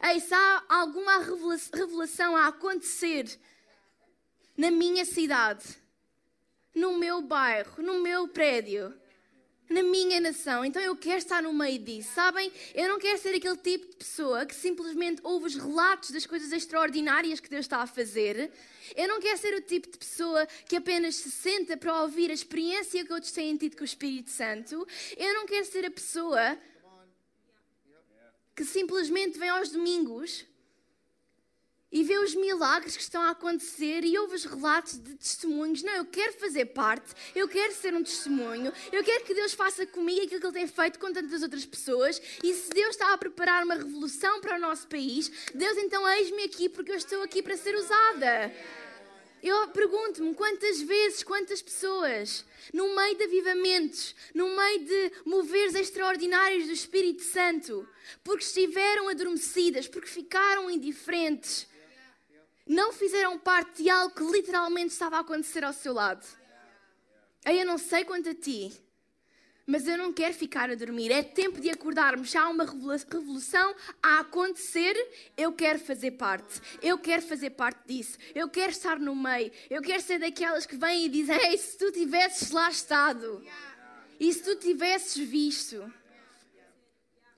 Ei, 0.02 0.22
se 0.22 0.34
há 0.34 0.64
alguma 0.70 1.20
revelação 1.74 2.38
a 2.38 2.48
acontecer 2.48 3.38
na 4.56 4.72
minha 4.72 5.04
cidade, 5.04 5.66
no 6.74 6.98
meu 6.98 7.22
bairro, 7.22 7.84
no 7.84 8.02
meu 8.02 8.30
prédio, 8.30 8.98
na 9.72 9.84
minha 9.84 10.20
nação. 10.20 10.64
Então 10.66 10.82
eu 10.82 10.96
quero 10.96 11.18
estar 11.18 11.42
no 11.42 11.54
meio 11.54 11.80
disso, 11.80 12.14
sabem? 12.14 12.52
Eu 12.76 12.88
não 12.88 13.00
quero 13.00 13.18
ser 13.18 13.36
aquele 13.36 13.58
tipo 13.58 13.90
de 13.90 13.96
pessoa 13.96 14.46
que 14.46 14.54
simplesmente 14.54 15.22
ouve 15.24 15.48
os 15.48 15.56
relatos 15.56 16.12
das 16.12 16.26
coisas 16.26 16.52
extraordinárias 16.52 17.40
que 17.40 17.50
Deus 17.50 17.66
está 17.66 17.78
a 17.78 17.88
fazer. 17.88 18.52
Eu 18.96 19.08
não 19.08 19.20
quero 19.20 19.38
ser 19.38 19.54
o 19.56 19.62
tipo 19.62 19.90
de 19.90 19.98
pessoa 19.98 20.46
que 20.68 20.76
apenas 20.76 21.16
se 21.16 21.32
senta 21.32 21.78
para 21.78 22.02
ouvir 22.02 22.30
a 22.30 22.34
experiência 22.34 23.06
que 23.06 23.14
outros 23.14 23.32
têm 23.32 23.56
tido 23.58 23.76
com 23.76 23.84
o 23.84 23.86
Espírito 23.86 24.30
Santo. 24.30 24.88
Eu 25.18 25.34
não 25.34 25.46
quero 25.46 25.66
ser 25.66 25.86
a 25.86 25.92
pessoa 25.92 26.58
que 28.56 28.66
simplesmente 28.66 29.40
vem 29.40 29.50
aos 29.50 29.70
domingos 29.70 30.46
e 31.92 32.04
vê 32.04 32.18
os 32.18 32.34
milagres 32.34 32.96
que 32.96 33.04
estão 33.04 33.22
a 33.22 33.32
acontecer 33.32 34.04
e 34.04 34.18
ouve 34.18 34.36
os 34.36 34.46
relatos 34.46 34.98
de 34.98 35.16
testemunhos. 35.16 35.84
Não, 35.84 35.94
eu 35.94 36.06
quero 36.06 36.34
fazer 36.34 36.66
parte, 36.68 37.14
eu 37.36 37.48
quero 37.48 37.74
ser 37.74 37.94
um 37.94 38.04
testemunho, 38.04 38.72
eu 38.92 39.04
quero 39.04 39.26
que 39.26 39.34
Deus 39.34 39.54
faça 39.54 39.86
comigo 39.86 40.24
aquilo 40.24 40.40
que 40.40 40.48
Ele 40.48 40.54
tem 40.54 40.68
feito 40.68 41.00
com 41.00 41.12
tantas 41.12 41.44
outras 41.44 41.66
pessoas. 41.66 42.22
E 42.44 42.54
se 42.54 42.70
Deus 42.70 42.92
está 42.92 43.14
a 43.14 43.18
preparar 43.18 43.64
uma 43.64 43.76
revolução 43.76 44.40
para 44.40 44.56
o 44.56 44.60
nosso 44.60 44.88
país, 44.88 45.32
Deus 45.54 45.78
então 45.78 46.08
eis-me 46.08 46.44
aqui 46.44 46.70
porque 46.70 46.92
eu 46.92 46.96
estou 46.96 47.22
aqui 47.24 47.42
para 47.42 47.58
ser 47.58 47.76
usada. 47.76 48.54
Eu 49.44 49.70
pergunto-me 49.70 50.36
quantas 50.36 50.82
vezes, 50.82 51.24
quantas 51.24 51.64
pessoas, 51.64 52.46
no 52.72 52.96
meio 52.96 53.18
de 53.18 53.24
avivamentos, 53.24 54.16
no 54.36 54.56
meio 54.56 54.86
de 54.86 55.12
moveres 55.26 55.74
extraordinários 55.74 56.68
do 56.68 56.72
Espírito 56.72 57.24
Santo, 57.24 57.88
porque 58.24 58.44
estiveram 58.44 59.10
adormecidas, 59.10 59.88
porque 59.88 60.08
ficaram 60.08 60.70
indiferentes, 60.70 61.68
não 62.72 62.94
fizeram 62.94 63.38
parte 63.38 63.84
de 63.84 63.90
algo 63.90 64.16
que 64.16 64.24
literalmente 64.24 64.94
estava 64.94 65.18
a 65.18 65.20
acontecer 65.20 65.62
ao 65.62 65.74
seu 65.74 65.92
lado. 65.92 66.26
Aí 67.44 67.60
eu 67.60 67.66
não 67.66 67.78
sei 67.78 68.06
quanto 68.06 68.30
a 68.30 68.34
ti, 68.34 68.72
mas 69.68 69.90
eu 69.90 69.98
não 69.98 70.14
quero 70.14 70.34
ficar 70.34 70.72
a 70.72 70.76
dormir. 70.76 71.12
É 71.12 71.22
tempo 71.22 71.60
de 71.60 71.70
acordarmos. 71.70 72.34
Há 72.34 72.48
uma 72.48 72.64
revolução 72.64 73.76
a 74.02 74.22
acontecer. 74.22 74.96
Eu 75.36 75.52
quero 75.52 75.80
fazer 75.80 76.12
parte. 76.12 76.62
Eu 76.82 76.98
quero 76.98 77.22
fazer 77.22 77.50
parte 77.50 77.86
disso. 77.86 78.18
Eu 78.34 78.48
quero 78.48 78.72
estar 78.72 78.98
no 78.98 79.14
meio. 79.14 79.52
Eu 79.70 79.82
quero 79.82 80.02
ser 80.02 80.20
daquelas 80.20 80.66
que 80.66 80.78
vêm 80.78 81.08
e 81.08 81.10
dizem: 81.10 81.36
Ei, 81.48 81.58
se 81.58 81.78
tu 81.78 81.92
tivesses 81.92 82.52
lá 82.52 82.70
estado, 82.70 83.44
e 84.18 84.32
se 84.32 84.44
tu 84.44 84.56
tivesses 84.56 85.18
visto. 85.28 85.94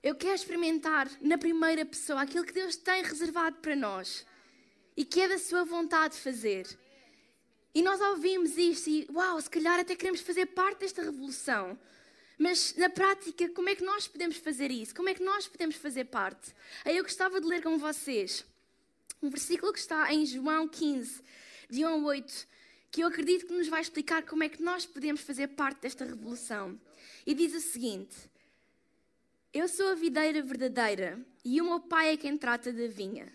Eu 0.00 0.14
quero 0.14 0.34
experimentar 0.34 1.10
na 1.20 1.36
primeira 1.36 1.84
pessoa 1.84 2.22
aquilo 2.22 2.44
que 2.44 2.52
Deus 2.52 2.76
tem 2.76 3.02
reservado 3.02 3.56
para 3.56 3.74
nós 3.74 4.24
e 4.96 5.04
que 5.04 5.20
é 5.20 5.28
da 5.28 5.38
sua 5.38 5.64
vontade 5.64 6.16
fazer. 6.16 6.66
E 7.74 7.82
nós 7.82 8.00
ouvimos 8.00 8.56
isto 8.56 8.88
e, 8.88 9.08
uau, 9.12 9.40
se 9.40 9.50
calhar 9.50 9.80
até 9.80 9.96
queremos 9.96 10.20
fazer 10.20 10.46
parte 10.46 10.80
desta 10.80 11.02
revolução. 11.02 11.78
Mas 12.38 12.74
na 12.76 12.88
prática, 12.88 13.48
como 13.50 13.68
é 13.68 13.74
que 13.74 13.84
nós 13.84 14.06
podemos 14.06 14.36
fazer 14.36 14.70
isso? 14.70 14.94
Como 14.94 15.08
é 15.08 15.14
que 15.14 15.22
nós 15.22 15.48
podemos 15.48 15.76
fazer 15.76 16.04
parte? 16.04 16.54
Aí 16.84 16.96
eu 16.96 17.02
gostava 17.02 17.40
de 17.40 17.46
ler 17.46 17.62
com 17.62 17.78
vocês 17.78 18.44
um 19.22 19.30
versículo 19.30 19.72
que 19.72 19.78
está 19.78 20.12
em 20.12 20.26
João 20.26 20.68
15, 20.68 21.22
de 21.70 21.84
1 21.84 21.88
a 21.88 21.96
8, 21.96 22.48
que 22.90 23.02
eu 23.02 23.08
acredito 23.08 23.46
que 23.46 23.52
nos 23.52 23.68
vai 23.68 23.80
explicar 23.80 24.22
como 24.22 24.44
é 24.44 24.48
que 24.48 24.62
nós 24.62 24.86
podemos 24.86 25.22
fazer 25.22 25.48
parte 25.48 25.80
desta 25.80 26.04
revolução. 26.04 26.78
E 27.26 27.34
diz 27.34 27.54
o 27.54 27.60
seguinte: 27.60 28.16
Eu 29.52 29.66
sou 29.66 29.88
a 29.88 29.94
videira 29.94 30.42
verdadeira 30.42 31.18
e 31.44 31.60
o 31.60 31.64
meu 31.64 31.80
pai 31.80 32.12
é 32.12 32.16
quem 32.16 32.36
trata 32.36 32.72
da 32.72 32.86
vinha. 32.86 33.32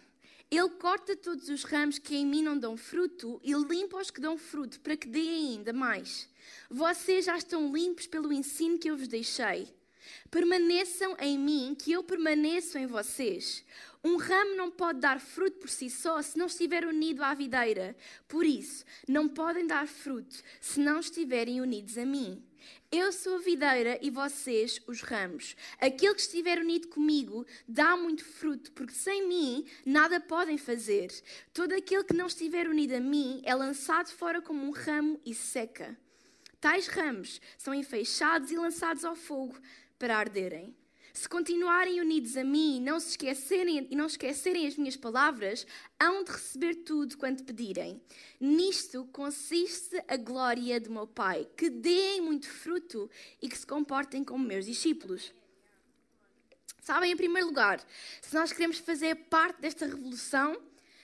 Ele 0.52 0.70
corta 0.70 1.16
todos 1.16 1.48
os 1.48 1.64
ramos 1.64 2.00
que 2.00 2.16
em 2.16 2.26
mim 2.26 2.42
não 2.42 2.58
dão 2.58 2.76
fruto 2.76 3.40
e 3.44 3.54
limpa 3.54 3.98
os 3.98 4.10
que 4.10 4.20
dão 4.20 4.36
fruto, 4.36 4.80
para 4.80 4.98
que 4.98 5.08
deem 5.08 5.54
ainda 5.54 5.72
mais. 5.72 6.28
Vocês 6.70 7.26
já 7.26 7.38
estão 7.38 7.72
limpos 7.72 8.08
pelo 8.08 8.34
ensino 8.34 8.80
que 8.80 8.90
eu 8.90 8.98
vos 8.98 9.08
deixei. 9.08 9.68
Permaneçam 10.32 11.16
em 11.20 11.38
mim, 11.38 11.76
que 11.78 11.92
eu 11.92 12.04
permaneço 12.04 12.80
em 12.80 12.88
vocês. 12.88 13.64
Um 14.04 14.18
ramo 14.18 14.56
não 14.56 14.72
pode 14.72 15.00
dar 15.00 15.20
fruto 15.20 15.60
por 15.60 15.70
si 15.70 15.88
só 15.88 16.20
se 16.22 16.38
não 16.38 16.48
estiver 16.48 16.84
unido 16.86 17.22
à 17.22 17.36
videira. 17.36 17.96
Por 18.28 18.44
isso, 18.44 18.84
não 19.08 19.28
podem 19.28 19.68
dar 19.68 19.88
fruto 19.88 20.42
se 20.60 20.80
não 20.80 21.00
estiverem 21.00 21.62
unidos 21.62 21.96
a 21.96 22.06
mim. 22.06 22.44
Eu 22.92 23.12
sou 23.12 23.36
a 23.36 23.40
videira 23.40 24.00
e 24.02 24.10
vocês 24.10 24.82
os 24.88 25.02
ramos. 25.02 25.56
Aquele 25.80 26.16
que 26.16 26.22
estiver 26.22 26.58
unido 26.58 26.88
comigo 26.88 27.46
dá 27.68 27.96
muito 27.96 28.26
fruto, 28.26 28.72
porque 28.72 28.96
sem 28.96 29.28
mim 29.28 29.64
nada 29.86 30.20
podem 30.20 30.58
fazer. 30.58 31.12
Todo 31.54 31.74
aquele 31.74 32.04
que 32.04 32.16
não 32.16 32.26
estiver 32.26 32.68
unido 32.68 32.96
a 32.96 33.00
mim 33.00 33.44
é 33.46 33.54
lançado 33.54 34.08
fora 34.08 34.42
como 34.42 34.66
um 34.66 34.72
ramo 34.72 35.22
e 35.24 35.36
seca. 35.36 35.96
Tais 36.60 36.88
ramos 36.88 37.40
são 37.60 37.76
enfeixados 37.76 38.50
e 38.50 38.58
lançados 38.58 39.06
ao 39.06 39.16
fogo 39.16 39.56
para 40.00 40.18
arderem. 40.18 40.76
Se 41.20 41.28
continuarem 41.28 42.00
unidos 42.00 42.38
a 42.38 42.46
mim 42.46 42.78
e 42.78 42.80
não 42.80 42.98
se 42.98 43.10
esquecerem 43.10 43.86
e 43.92 43.94
não 43.94 44.06
esquecerem 44.06 44.66
as 44.66 44.78
minhas 44.78 44.96
palavras, 44.96 45.68
hão 46.00 46.24
de 46.24 46.32
receber 46.32 46.76
tudo 46.76 47.18
quanto 47.18 47.44
pedirem. 47.44 48.02
Nisto 48.40 49.04
consiste 49.12 50.02
a 50.08 50.16
glória 50.16 50.80
do 50.80 50.90
meu 50.90 51.06
Pai, 51.06 51.46
que 51.58 51.70
deem 51.70 52.22
muito 52.22 52.50
fruto 52.50 53.10
e 53.42 53.50
que 53.50 53.58
se 53.58 53.68
comportem 53.68 54.24
como 54.24 54.48
meus 54.48 54.66
discípulos. 54.66 55.34
Sabem, 56.82 57.12
em 57.12 57.18
primeiro 57.18 57.48
lugar, 57.48 57.86
se 58.22 58.34
nós 58.34 58.54
queremos 58.54 58.78
fazer 58.78 59.14
parte 59.16 59.60
desta 59.60 59.88
revolução, 59.88 60.58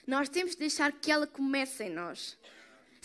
nós 0.06 0.30
temos 0.30 0.52
de 0.52 0.60
deixar 0.60 0.92
que 0.92 1.12
ela 1.12 1.26
comece 1.26 1.84
em 1.84 1.90
nós. 1.90 2.38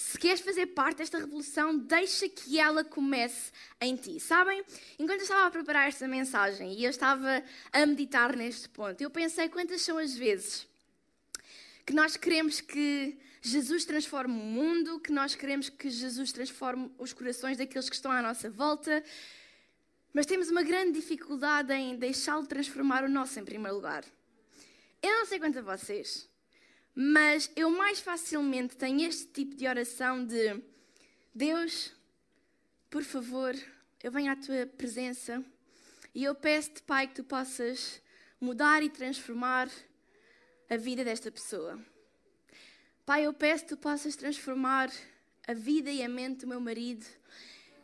Se 0.02 0.18
queres 0.18 0.42
fazer 0.42 0.66
parte 0.68 0.98
desta 0.98 1.20
revolução, 1.20 1.78
deixa 1.78 2.28
que 2.28 2.60
ela 2.60 2.84
comece 2.84 3.52
em 3.80 3.96
ti. 3.96 4.20
Sabem? 4.20 4.64
Enquanto 4.98 5.20
eu 5.20 5.24
estava 5.24 5.46
a 5.46 5.52
preparar 5.52 5.88
esta 5.88 6.08
mensagem 6.08 6.74
e 6.74 6.84
eu 6.84 6.90
estava 6.90 7.44
a 7.72 7.86
meditar 7.86 8.36
neste 8.36 8.68
ponto, 8.68 9.00
eu 9.00 9.12
pensei 9.12 9.48
quantas 9.48 9.82
são 9.84 9.98
as 10.00 10.16
vezes 10.16 10.68
que 11.86 11.94
nós 11.94 12.18
queremos 12.18 12.60
que 12.60 13.18
Jesus 13.42 13.86
transforme 13.86 14.34
o 14.34 14.44
mundo, 14.44 15.00
que 15.00 15.12
nós 15.12 15.36
queremos 15.36 15.70
que 15.70 15.90
Jesus 15.90 16.32
transforme 16.32 16.92
os 16.98 17.14
corações 17.14 17.58
daqueles 17.58 17.88
que 17.88 17.96
estão 17.96 18.12
à 18.12 18.22
nossa 18.22 18.50
volta, 18.50 19.04
mas 20.12 20.26
temos 20.26 20.50
uma 20.50 20.64
grande 20.64 20.94
dificuldade 20.94 21.74
em 21.74 21.96
deixá-lo 21.96 22.48
transformar 22.48 23.04
o 23.04 23.10
nosso 23.10 23.40
em 23.40 23.46
primeiro 23.46 23.76
lugar. 23.76 24.04
Eu 25.02 25.12
não 25.12 25.26
sei 25.26 25.40
quanto 25.40 25.60
a 25.60 25.62
vocês, 25.62 26.28
mas 26.96 27.52
eu 27.56 27.70
mais 27.70 28.00
facilmente 28.00 28.76
tenho 28.76 29.08
este 29.08 29.28
tipo 29.28 29.56
de 29.56 29.68
oração 29.68 30.26
de 30.26 30.62
Deus, 31.34 31.92
por 32.90 33.04
favor, 33.04 33.56
eu 34.04 34.12
venho 34.12 34.32
à 34.32 34.36
tua 34.36 34.66
presença 34.66 35.44
e 36.14 36.24
eu 36.24 36.36
peço-te, 36.36 36.82
Pai, 36.82 37.08
que 37.08 37.16
tu 37.16 37.24
possas 37.24 38.02
mudar 38.40 38.84
e 38.84 38.90
transformar 38.90 39.70
a 40.70 40.76
vida 40.76 41.04
desta 41.04 41.32
pessoa. 41.32 41.80
Pai, 43.06 43.26
eu 43.26 43.34
peço 43.34 43.64
que 43.64 43.70
tu 43.70 43.78
possas 43.78 44.16
transformar 44.16 44.92
a 45.48 45.54
vida 45.54 45.90
e 45.90 46.04
a 46.04 46.10
mente 46.10 46.42
do 46.42 46.48
meu 46.48 46.60
marido. 46.60 47.06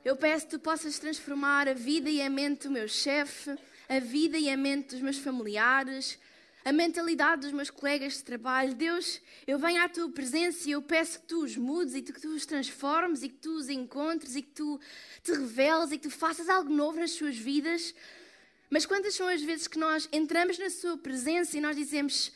Eu 0.04 0.16
peço 0.16 0.46
que 0.46 0.52
tu 0.52 0.60
possas 0.60 1.00
transformar 1.00 1.68
a 1.68 1.74
vida 1.74 2.10
e 2.10 2.22
a 2.22 2.30
mente 2.30 2.68
do 2.68 2.72
meu 2.72 2.88
chefe, 2.88 3.58
a 3.90 4.00
vida 4.00 4.38
e 4.38 4.50
a 4.50 4.58
mente 4.58 4.90
dos 4.90 5.02
meus 5.02 5.18
familiares, 5.18 6.20
a 6.68 6.74
mentalidade 6.74 7.44
dos 7.44 7.54
meus 7.54 7.70
colegas 7.70 8.16
de 8.16 8.26
trabalho. 8.26 8.76
Deus, 8.76 9.22
eu 9.48 9.58
venho 9.58 9.82
à 9.82 9.88
tua 9.88 10.10
presença 10.10 10.68
e 10.68 10.74
eu 10.74 10.82
peço 10.82 11.22
que 11.22 11.26
tu 11.26 11.42
os 11.46 11.56
mudes 11.56 11.96
e 11.96 12.02
que 12.02 12.12
tu 12.12 12.28
os 12.36 12.46
transformes 12.46 13.24
e 13.24 13.30
que 13.30 13.38
tu 13.38 13.56
os 13.56 13.70
encontres 13.70 14.36
e 14.36 14.42
que 14.42 14.52
tu 14.52 14.78
te 15.24 15.32
reveles 15.32 15.94
e 15.94 15.98
que 15.98 16.10
tu 16.10 16.12
faças 16.12 16.50
algo 16.50 16.70
novo 16.70 17.00
nas 17.00 17.12
suas 17.12 17.38
vidas. 17.38 17.96
Mas 18.70 18.86
quantas 18.86 19.16
são 19.16 19.30
as 19.30 19.42
vezes 19.42 19.66
que 19.66 19.80
nós 19.80 20.10
entramos 20.12 20.60
na 20.60 20.70
sua 20.70 20.98
presença 20.98 21.58
e 21.58 21.62
nós 21.62 21.74
dizemos: 21.74 22.34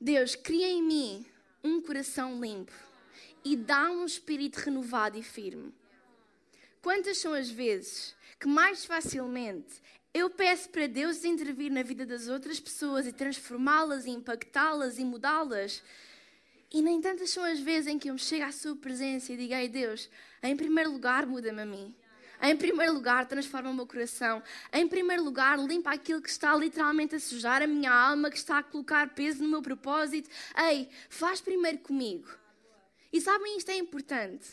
Deus, 0.00 0.36
cria 0.36 0.68
em 0.68 0.80
mim 0.80 1.26
um 1.64 1.82
coração 1.82 2.40
limpo 2.40 2.72
e 3.44 3.56
dá 3.56 3.90
um 3.90 4.04
espírito 4.04 4.58
renovado 4.58 5.18
e 5.18 5.24
firme. 5.24 5.74
Quantas 6.80 7.18
são 7.18 7.34
as 7.34 7.50
vezes 7.50 8.14
que 8.38 8.46
mais 8.46 8.84
facilmente 8.84 9.82
eu 10.14 10.30
peço 10.30 10.70
para 10.70 10.86
Deus 10.86 11.24
intervir 11.24 11.72
na 11.72 11.82
vida 11.82 12.06
das 12.06 12.28
outras 12.28 12.60
pessoas 12.60 13.04
e 13.04 13.12
transformá-las 13.12 14.06
e 14.06 14.10
impactá-las 14.10 14.96
e 14.96 15.04
mudá-las. 15.04 15.82
E 16.72 16.80
nem 16.80 17.00
tantas 17.00 17.30
são 17.30 17.42
as 17.42 17.58
vezes 17.58 17.88
em 17.88 17.98
que 17.98 18.08
eu 18.08 18.14
me 18.14 18.20
chego 18.20 18.44
à 18.44 18.52
Sua 18.52 18.76
presença 18.76 19.32
e 19.32 19.36
digo: 19.36 19.52
Ei 19.52 19.68
Deus, 19.68 20.08
em 20.40 20.56
primeiro 20.56 20.92
lugar, 20.92 21.26
muda-me 21.26 21.62
a 21.62 21.66
mim. 21.66 21.92
Em 22.40 22.56
primeiro 22.56 22.92
lugar, 22.92 23.26
transforma 23.26 23.70
o 23.70 23.74
meu 23.74 23.86
coração. 23.86 24.42
Em 24.72 24.86
primeiro 24.86 25.24
lugar, 25.24 25.58
limpa 25.58 25.92
aquilo 25.92 26.22
que 26.22 26.28
está 26.28 26.54
literalmente 26.54 27.16
a 27.16 27.20
sujar 27.20 27.62
a 27.62 27.66
minha 27.66 27.92
alma, 27.92 28.30
que 28.30 28.36
está 28.36 28.58
a 28.58 28.62
colocar 28.62 29.14
peso 29.14 29.42
no 29.42 29.48
meu 29.48 29.62
propósito. 29.62 30.28
Ei, 30.56 30.88
faz 31.08 31.40
primeiro 31.40 31.78
comigo. 31.78 32.28
E 33.12 33.20
sabem, 33.20 33.56
isto 33.56 33.70
é 33.70 33.76
importante. 33.76 34.46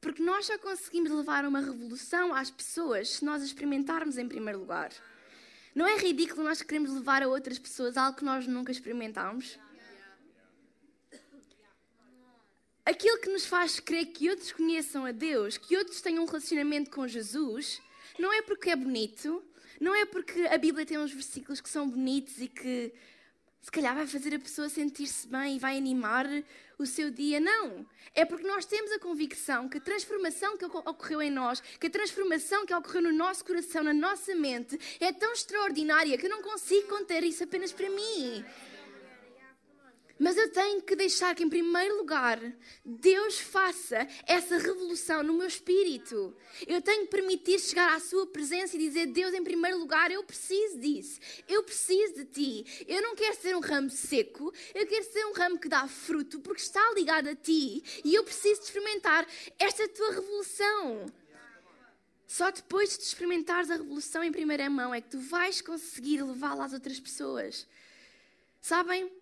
Porque 0.00 0.22
nós 0.22 0.46
só 0.46 0.56
conseguimos 0.58 1.10
levar 1.10 1.44
uma 1.44 1.60
revolução 1.60 2.32
às 2.34 2.50
pessoas 2.50 3.10
se 3.10 3.24
nós 3.24 3.42
experimentarmos 3.42 4.16
em 4.16 4.28
primeiro 4.28 4.60
lugar. 4.60 4.90
Não 5.74 5.86
é 5.86 5.96
ridículo 5.98 6.42
nós 6.42 6.62
queremos 6.62 6.90
levar 6.90 7.22
a 7.22 7.28
outras 7.28 7.58
pessoas 7.58 7.96
algo 7.96 8.16
que 8.16 8.24
nós 8.24 8.46
nunca 8.46 8.72
experimentámos? 8.72 9.58
aquilo 12.90 13.18
que 13.18 13.30
nos 13.30 13.46
faz 13.46 13.78
crer 13.78 14.06
que 14.06 14.28
outros 14.28 14.52
conheçam 14.52 15.04
a 15.04 15.12
Deus, 15.12 15.56
que 15.56 15.76
outros 15.76 16.00
tenham 16.00 16.24
um 16.24 16.26
relacionamento 16.26 16.90
com 16.90 17.06
Jesus, 17.06 17.80
não 18.18 18.32
é 18.32 18.42
porque 18.42 18.70
é 18.70 18.76
bonito, 18.76 19.42
não 19.80 19.94
é 19.94 20.04
porque 20.04 20.42
a 20.42 20.58
Bíblia 20.58 20.84
tem 20.84 20.98
uns 20.98 21.12
versículos 21.12 21.60
que 21.60 21.68
são 21.68 21.88
bonitos 21.88 22.40
e 22.40 22.48
que 22.48 22.92
se 23.60 23.70
calhar 23.70 23.94
vai 23.94 24.06
fazer 24.06 24.34
a 24.34 24.38
pessoa 24.38 24.68
sentir-se 24.68 25.28
bem 25.28 25.56
e 25.56 25.58
vai 25.58 25.76
animar 25.76 26.26
o 26.78 26.86
seu 26.86 27.10
dia. 27.10 27.38
Não. 27.38 27.86
É 28.14 28.24
porque 28.24 28.46
nós 28.46 28.64
temos 28.64 28.90
a 28.92 28.98
convicção 28.98 29.68
que 29.68 29.78
a 29.78 29.80
transformação 29.80 30.56
que 30.56 30.64
ocorreu 30.64 31.20
em 31.22 31.30
nós, 31.30 31.60
que 31.78 31.86
a 31.86 31.90
transformação 31.90 32.64
que 32.64 32.74
ocorreu 32.74 33.02
no 33.02 33.12
nosso 33.12 33.44
coração, 33.44 33.82
na 33.82 33.92
nossa 33.92 34.34
mente, 34.34 34.78
é 34.98 35.12
tão 35.12 35.32
extraordinária 35.32 36.16
que 36.16 36.26
eu 36.26 36.30
não 36.30 36.42
consigo 36.42 36.88
conter 36.88 37.22
isso 37.22 37.44
apenas 37.44 37.70
para 37.72 37.88
mim. 37.90 38.44
Mas 40.20 40.36
eu 40.36 40.52
tenho 40.52 40.82
que 40.82 40.94
deixar 40.94 41.34
que, 41.34 41.42
em 41.42 41.48
primeiro 41.48 41.96
lugar, 41.96 42.38
Deus 42.84 43.40
faça 43.40 44.06
essa 44.26 44.58
revolução 44.58 45.22
no 45.22 45.32
meu 45.32 45.46
espírito. 45.46 46.36
Eu 46.66 46.82
tenho 46.82 47.06
que 47.06 47.10
permitir 47.10 47.58
chegar 47.58 47.96
à 47.96 47.98
Sua 47.98 48.26
presença 48.26 48.76
e 48.76 48.78
dizer: 48.78 49.06
Deus, 49.06 49.32
em 49.32 49.42
primeiro 49.42 49.78
lugar, 49.78 50.10
eu 50.10 50.22
preciso 50.22 50.78
disso. 50.78 51.18
Eu 51.48 51.62
preciso 51.62 52.16
de 52.16 52.24
Ti. 52.26 52.84
Eu 52.86 53.00
não 53.00 53.16
quero 53.16 53.34
ser 53.34 53.56
um 53.56 53.60
ramo 53.60 53.88
seco. 53.88 54.52
Eu 54.74 54.86
quero 54.86 55.10
ser 55.10 55.24
um 55.24 55.32
ramo 55.32 55.58
que 55.58 55.70
dá 55.70 55.88
fruto 55.88 56.38
porque 56.40 56.60
está 56.60 56.92
ligado 56.94 57.28
a 57.28 57.34
Ti. 57.34 57.82
E 58.04 58.14
eu 58.14 58.22
preciso 58.22 58.60
de 58.60 58.66
experimentar 58.66 59.26
esta 59.58 59.88
Tua 59.88 60.12
revolução. 60.12 61.06
Só 62.26 62.50
depois 62.50 62.98
de 62.98 63.04
experimentares 63.04 63.70
a 63.70 63.76
revolução 63.76 64.22
em 64.22 64.30
primeira 64.30 64.68
mão 64.68 64.94
é 64.94 65.00
que 65.00 65.08
tu 65.08 65.18
vais 65.18 65.62
conseguir 65.62 66.22
levá-la 66.22 66.66
às 66.66 66.74
outras 66.74 67.00
pessoas. 67.00 67.66
Sabem? 68.60 69.19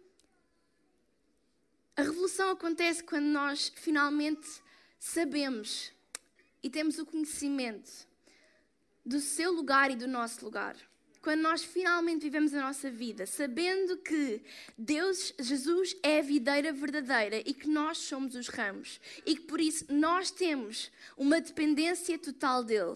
A 1.99 2.03
revolução 2.03 2.51
acontece 2.51 3.03
quando 3.03 3.25
nós 3.25 3.73
finalmente 3.75 4.49
sabemos 5.01 5.91
e 6.63 6.71
temos 6.71 6.97
o 6.97 7.05
conhecimento 7.05 7.91
do 9.05 9.19
seu 9.19 9.51
lugar 9.51 9.91
e 9.91 9.97
do 9.97 10.07
nosso 10.07 10.45
lugar. 10.45 10.77
Quando 11.21 11.41
nós 11.41 11.65
finalmente 11.65 12.23
vivemos 12.23 12.55
a 12.55 12.61
nossa 12.61 12.89
vida 12.89 13.27
sabendo 13.27 13.97
que 13.97 14.41
Deus, 14.79 15.35
Jesus, 15.41 15.97
é 16.01 16.21
a 16.21 16.23
videira 16.23 16.73
verdadeira 16.73 17.43
e 17.45 17.53
que 17.53 17.69
nós 17.69 17.99
somos 17.99 18.37
os 18.37 18.47
ramos 18.47 19.01
e 19.27 19.35
que 19.35 19.43
por 19.43 19.61
isso 19.61 19.85
nós 19.93 20.31
temos 20.31 20.93
uma 21.17 21.41
dependência 21.41 22.17
total 22.17 22.63
dele. 22.63 22.95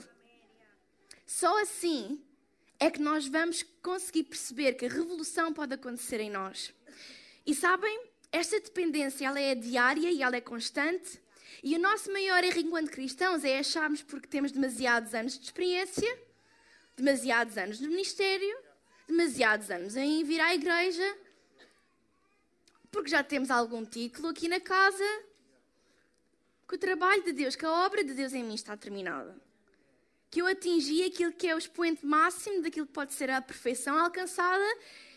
Só 1.26 1.60
assim 1.60 2.22
é 2.78 2.88
que 2.88 3.00
nós 3.00 3.26
vamos 3.26 3.64
conseguir 3.82 4.22
perceber 4.22 4.74
que 4.74 4.86
a 4.86 4.88
revolução 4.88 5.52
pode 5.52 5.74
acontecer 5.74 6.20
em 6.20 6.30
nós. 6.30 6.72
E 7.44 7.52
sabem, 7.52 8.11
esta 8.32 8.58
dependência 8.58 9.26
ela 9.26 9.38
é 9.38 9.54
diária 9.54 10.10
e 10.10 10.22
ela 10.22 10.34
é 10.34 10.40
constante. 10.40 11.20
E 11.62 11.76
o 11.76 11.78
nosso 11.78 12.10
maior 12.10 12.42
erro 12.42 12.58
enquanto 12.58 12.90
cristãos 12.90 13.44
é 13.44 13.58
acharmos 13.58 14.02
porque 14.02 14.26
temos 14.26 14.50
demasiados 14.50 15.14
anos 15.14 15.38
de 15.38 15.44
experiência, 15.44 16.18
demasiados 16.96 17.56
anos 17.58 17.78
de 17.78 17.86
ministério, 17.86 18.58
demasiados 19.06 19.70
anos 19.70 19.94
em 19.94 20.24
vir 20.24 20.40
à 20.40 20.54
igreja, 20.54 21.16
porque 22.90 23.10
já 23.10 23.22
temos 23.22 23.50
algum 23.50 23.84
título 23.84 24.28
aqui 24.28 24.48
na 24.48 24.58
casa, 24.58 25.04
que 26.66 26.74
o 26.74 26.78
trabalho 26.78 27.22
de 27.22 27.32
Deus, 27.32 27.54
que 27.54 27.66
a 27.66 27.70
obra 27.84 28.02
de 28.02 28.14
Deus 28.14 28.32
em 28.32 28.42
mim 28.42 28.54
está 28.54 28.76
terminada. 28.76 29.36
Que 30.30 30.40
eu 30.40 30.46
atingi 30.46 31.04
aquilo 31.04 31.32
que 31.32 31.46
é 31.46 31.54
o 31.54 31.58
expoente 31.58 32.04
máximo 32.04 32.62
daquilo 32.62 32.86
que 32.86 32.92
pode 32.92 33.12
ser 33.12 33.28
a 33.28 33.42
perfeição 33.42 33.98
alcançada 33.98 34.64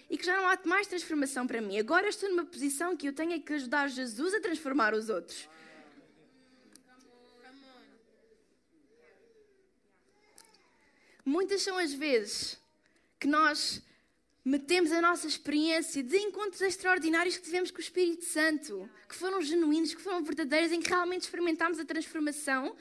e 0.09 0.17
que 0.17 0.25
já 0.25 0.35
não 0.37 0.49
há 0.49 0.59
mais 0.65 0.87
transformação 0.87 1.47
para 1.47 1.61
mim. 1.61 1.77
Agora 1.79 2.07
estou 2.07 2.29
numa 2.29 2.45
posição 2.45 2.95
que 2.95 3.07
eu 3.07 3.13
tenho 3.13 3.41
que 3.41 3.53
ajudar 3.53 3.89
Jesus 3.89 4.33
a 4.33 4.39
transformar 4.39 4.93
os 4.93 5.09
outros. 5.09 5.47
Muitas 11.25 11.63
são 11.63 11.77
as 11.77 11.91
vezes 11.91 12.59
que 13.19 13.27
nós 13.27 13.81
metemos 14.43 14.91
a 14.91 15.01
nossa 15.01 15.25
experiência 15.25 16.03
de 16.03 16.15
encontros 16.17 16.61
extraordinários 16.61 17.35
que 17.35 17.43
tivemos 17.43 17.71
com 17.71 17.79
o 17.79 17.81
Espírito 17.81 18.25
Santo, 18.25 18.87
que 19.09 19.15
foram 19.15 19.41
genuínos, 19.41 19.95
que 19.95 20.01
foram 20.01 20.23
verdadeiros, 20.23 20.71
em 20.71 20.79
que 20.79 20.89
realmente 20.89 21.23
experimentámos 21.23 21.79
a 21.79 21.85
transformação, 21.85 22.75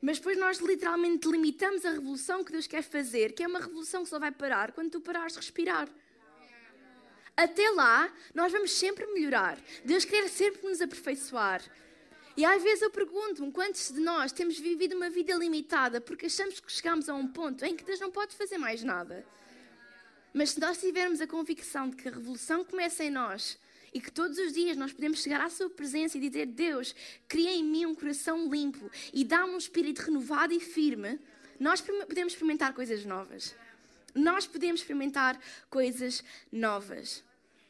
mas 0.00 0.18
depois 0.18 0.38
nós 0.38 0.58
literalmente 0.58 1.26
limitamos 1.26 1.84
a 1.84 1.90
revolução 1.90 2.44
que 2.44 2.52
Deus 2.52 2.68
quer 2.68 2.82
fazer, 2.82 3.32
que 3.32 3.42
é 3.42 3.46
uma 3.48 3.58
revolução 3.58 4.04
que 4.04 4.08
só 4.08 4.20
vai 4.20 4.30
parar 4.30 4.70
quando 4.70 4.92
tu 4.92 5.00
parares 5.00 5.32
de 5.32 5.40
respirar. 5.40 5.88
Até 7.36 7.68
lá, 7.70 8.12
nós 8.32 8.52
vamos 8.52 8.72
sempre 8.72 9.06
melhorar. 9.06 9.58
Deus 9.84 10.04
quer 10.04 10.28
sempre 10.28 10.62
nos 10.66 10.80
aperfeiçoar. 10.80 11.62
E 12.36 12.44
às 12.44 12.62
vezes 12.62 12.82
eu 12.82 12.90
pergunto-me 12.90 13.50
quantos 13.50 13.92
de 13.92 14.00
nós 14.00 14.32
temos 14.32 14.58
vivido 14.58 14.96
uma 14.96 15.10
vida 15.10 15.34
limitada 15.34 16.00
porque 16.00 16.26
achamos 16.26 16.58
que 16.60 16.70
chegamos 16.70 17.08
a 17.08 17.14
um 17.14 17.28
ponto 17.28 17.64
em 17.64 17.76
que 17.76 17.84
Deus 17.84 18.00
não 18.00 18.10
pode 18.10 18.34
fazer 18.34 18.58
mais 18.58 18.82
nada. 18.82 19.24
Mas 20.32 20.50
se 20.50 20.60
nós 20.60 20.78
tivermos 20.78 21.20
a 21.20 21.26
convicção 21.26 21.88
de 21.88 21.96
que 21.96 22.08
a 22.08 22.10
revolução 22.10 22.64
começa 22.64 23.04
em 23.04 23.10
nós 23.10 23.58
e 23.92 24.00
que 24.00 24.10
todos 24.10 24.36
os 24.38 24.52
dias 24.52 24.76
nós 24.76 24.92
podemos 24.92 25.22
chegar 25.22 25.40
à 25.40 25.48
Sua 25.48 25.70
presença 25.70 26.18
e 26.18 26.20
dizer: 26.20 26.46
Deus, 26.46 26.94
cria 27.28 27.52
em 27.52 27.62
mim 27.62 27.86
um 27.86 27.94
coração 27.94 28.48
limpo 28.48 28.90
e 29.12 29.24
dá-me 29.24 29.54
um 29.54 29.58
espírito 29.58 30.02
renovado 30.02 30.52
e 30.52 30.58
firme, 30.58 31.20
nós 31.58 31.80
podemos 31.80 32.32
experimentar 32.32 32.74
coisas 32.74 33.04
novas 33.04 33.54
nós 34.14 34.46
podemos 34.46 34.80
experimentar 34.80 35.38
coisas 35.68 36.22
novas. 36.50 37.22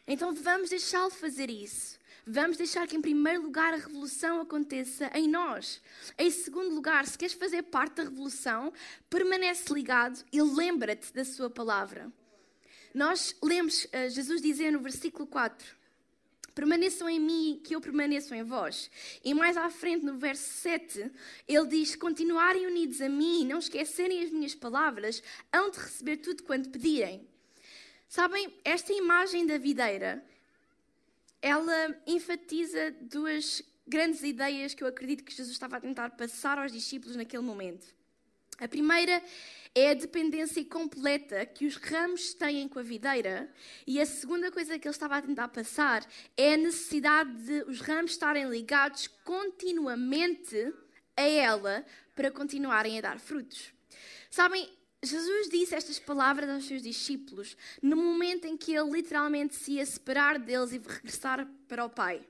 Então 0.07 0.35
vamos 0.35 0.71
deixá-lo 0.71 1.11
fazer 1.11 1.51
isso. 1.51 1.99
Vamos 2.27 2.57
deixar 2.57 2.87
que, 2.87 2.97
em 2.97 3.03
primeiro 3.03 3.43
lugar, 3.43 3.75
a 3.75 3.77
revolução 3.77 4.41
aconteça 4.41 5.11
em 5.15 5.29
nós. 5.29 5.83
Em 6.17 6.31
segundo 6.31 6.75
lugar, 6.75 7.07
se 7.07 7.19
queres 7.19 7.35
fazer 7.35 7.65
parte 7.65 7.97
da 7.97 8.05
revolução, 8.05 8.73
permanece 9.11 9.73
ligado 9.73 10.25
e 10.33 10.41
lembra-te 10.41 11.13
da 11.13 11.23
Sua 11.23 11.51
palavra. 11.51 12.11
Nós 12.95 13.37
lemos 13.43 13.85
uh, 13.85 14.09
Jesus 14.09 14.41
dizer 14.41 14.71
no 14.71 14.81
versículo 14.81 15.27
4: 15.27 15.67
Permaneçam 16.55 17.09
em 17.09 17.19
mim, 17.19 17.61
que 17.65 17.75
eu 17.75 17.81
permaneço 17.81 18.35
em 18.35 18.43
vós. 18.45 18.91
E 19.25 19.35
mais 19.35 19.57
à 19.57 19.69
frente, 19.71 20.05
no 20.05 20.17
verso 20.17 20.49
7, 20.61 21.11
ele 21.49 21.67
diz: 21.67 21.97
Continuarem 21.97 22.67
unidos 22.67 23.01
a 23.01 23.09
mim, 23.09 23.45
não 23.45 23.59
esquecerem 23.59 24.23
as 24.23 24.31
minhas 24.31 24.55
palavras, 24.55 25.23
hão 25.53 25.71
de 25.71 25.79
receber 25.79 26.19
tudo 26.19 26.45
quanto 26.45 26.71
pedirem. 26.71 27.27
Sabem, 28.09 28.55
esta 28.65 28.93
imagem 28.93 29.45
da 29.45 29.59
videira, 29.59 30.25
ela 31.43 32.01
enfatiza 32.07 32.93
duas 33.01 33.61
grandes 33.87 34.23
ideias 34.23 34.73
que 34.73 34.85
eu 34.85 34.89
acredito 34.89 35.25
que 35.25 35.35
Jesus 35.35 35.53
estava 35.53 35.77
a 35.77 35.81
tentar 35.81 36.11
passar 36.11 36.59
aos 36.59 36.71
discípulos 36.71 37.17
naquele 37.17 37.43
momento. 37.43 37.87
A 38.59 38.69
primeira 38.69 39.21
é 39.75 39.91
a 39.91 39.95
dependência 39.95 40.65
completa 40.65 41.45
que 41.45 41.67
os 41.67 41.77
ramos 41.77 42.33
têm 42.35 42.69
com 42.69 42.79
a 42.79 42.83
videira, 42.83 43.53
e 43.87 44.01
a 44.01 44.07
segunda 44.07 44.51
coisa 44.51 44.79
que 44.79 44.87
ele 44.87 44.95
estava 44.95 45.17
a 45.17 45.23
tentar 45.23 45.49
passar 45.49 46.07
é 46.37 46.55
a 46.55 46.57
necessidade 46.57 47.33
de 47.45 47.63
os 47.65 47.81
ramos 47.81 48.13
estarem 48.13 48.49
ligados 48.49 49.09
continuamente 49.25 50.73
a 51.17 51.23
ela 51.23 51.85
para 52.15 52.31
continuarem 52.31 52.99
a 52.99 53.01
dar 53.01 53.19
frutos. 53.19 53.73
Sabem, 54.31 54.69
Jesus 55.03 55.49
disse 55.49 55.75
estas 55.75 55.99
palavras 55.99 56.49
aos 56.49 56.67
seus 56.67 56.83
discípulos 56.83 57.57
no 57.83 57.97
momento 57.97 58.47
em 58.47 58.57
que 58.57 58.75
ele 58.75 58.91
literalmente 58.91 59.55
se 59.57 59.73
ia 59.73 59.87
separar 59.87 60.39
deles 60.39 60.73
e 60.73 60.79
regressar 60.79 61.47
para 61.69 61.85
o 61.85 61.91
Pai. 61.91 62.25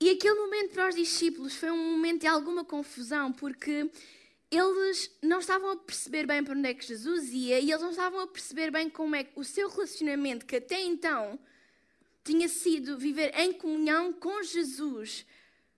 E 0.00 0.10
aquele 0.10 0.34
momento 0.34 0.72
para 0.72 0.88
os 0.88 0.94
discípulos 0.94 1.54
foi 1.54 1.70
um 1.70 1.92
momento 1.92 2.22
de 2.22 2.26
alguma 2.26 2.64
confusão, 2.64 3.32
porque 3.32 3.90
eles 4.50 5.10
não 5.22 5.38
estavam 5.38 5.70
a 5.70 5.76
perceber 5.76 6.26
bem 6.26 6.42
para 6.42 6.58
onde 6.58 6.68
é 6.68 6.74
que 6.74 6.84
Jesus 6.84 7.32
ia 7.32 7.60
e 7.60 7.70
eles 7.70 7.80
não 7.80 7.90
estavam 7.90 8.20
a 8.20 8.26
perceber 8.26 8.70
bem 8.70 8.90
como 8.90 9.14
é 9.14 9.22
que 9.22 9.32
o 9.36 9.44
seu 9.44 9.68
relacionamento, 9.68 10.44
que 10.44 10.56
até 10.56 10.80
então 10.80 11.38
tinha 12.24 12.48
sido 12.48 12.98
viver 12.98 13.32
em 13.38 13.52
comunhão 13.52 14.12
com 14.12 14.42
Jesus, 14.42 15.24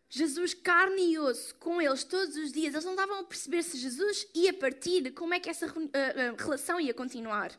Jesus 0.08 0.54
carne 0.54 1.12
e 1.12 1.18
osso 1.18 1.54
com 1.56 1.80
eles 1.80 2.02
todos 2.02 2.34
os 2.36 2.50
dias, 2.50 2.72
eles 2.72 2.84
não 2.84 2.92
estavam 2.92 3.20
a 3.20 3.24
perceber 3.24 3.62
se 3.62 3.76
Jesus 3.76 4.26
ia 4.34 4.52
partir, 4.52 5.12
como 5.12 5.34
é 5.34 5.40
que 5.40 5.50
essa 5.50 5.66
uh, 5.66 5.70
uh, 5.70 6.36
relação 6.38 6.80
ia 6.80 6.94
continuar. 6.94 7.52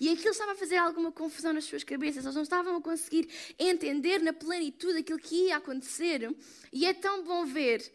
E 0.00 0.08
aquilo 0.08 0.30
estava 0.30 0.52
a 0.52 0.56
fazer 0.56 0.76
alguma 0.76 1.12
confusão 1.12 1.52
nas 1.52 1.64
suas 1.64 1.84
cabeças, 1.84 2.24
eles 2.24 2.34
não 2.34 2.42
estavam 2.42 2.76
a 2.76 2.80
conseguir 2.80 3.28
entender 3.58 4.20
na 4.20 4.32
plenitude 4.32 4.98
aquilo 4.98 5.18
que 5.18 5.46
ia 5.46 5.56
acontecer. 5.56 6.34
E 6.72 6.86
é 6.86 6.92
tão 6.92 7.22
bom 7.22 7.44
ver 7.46 7.88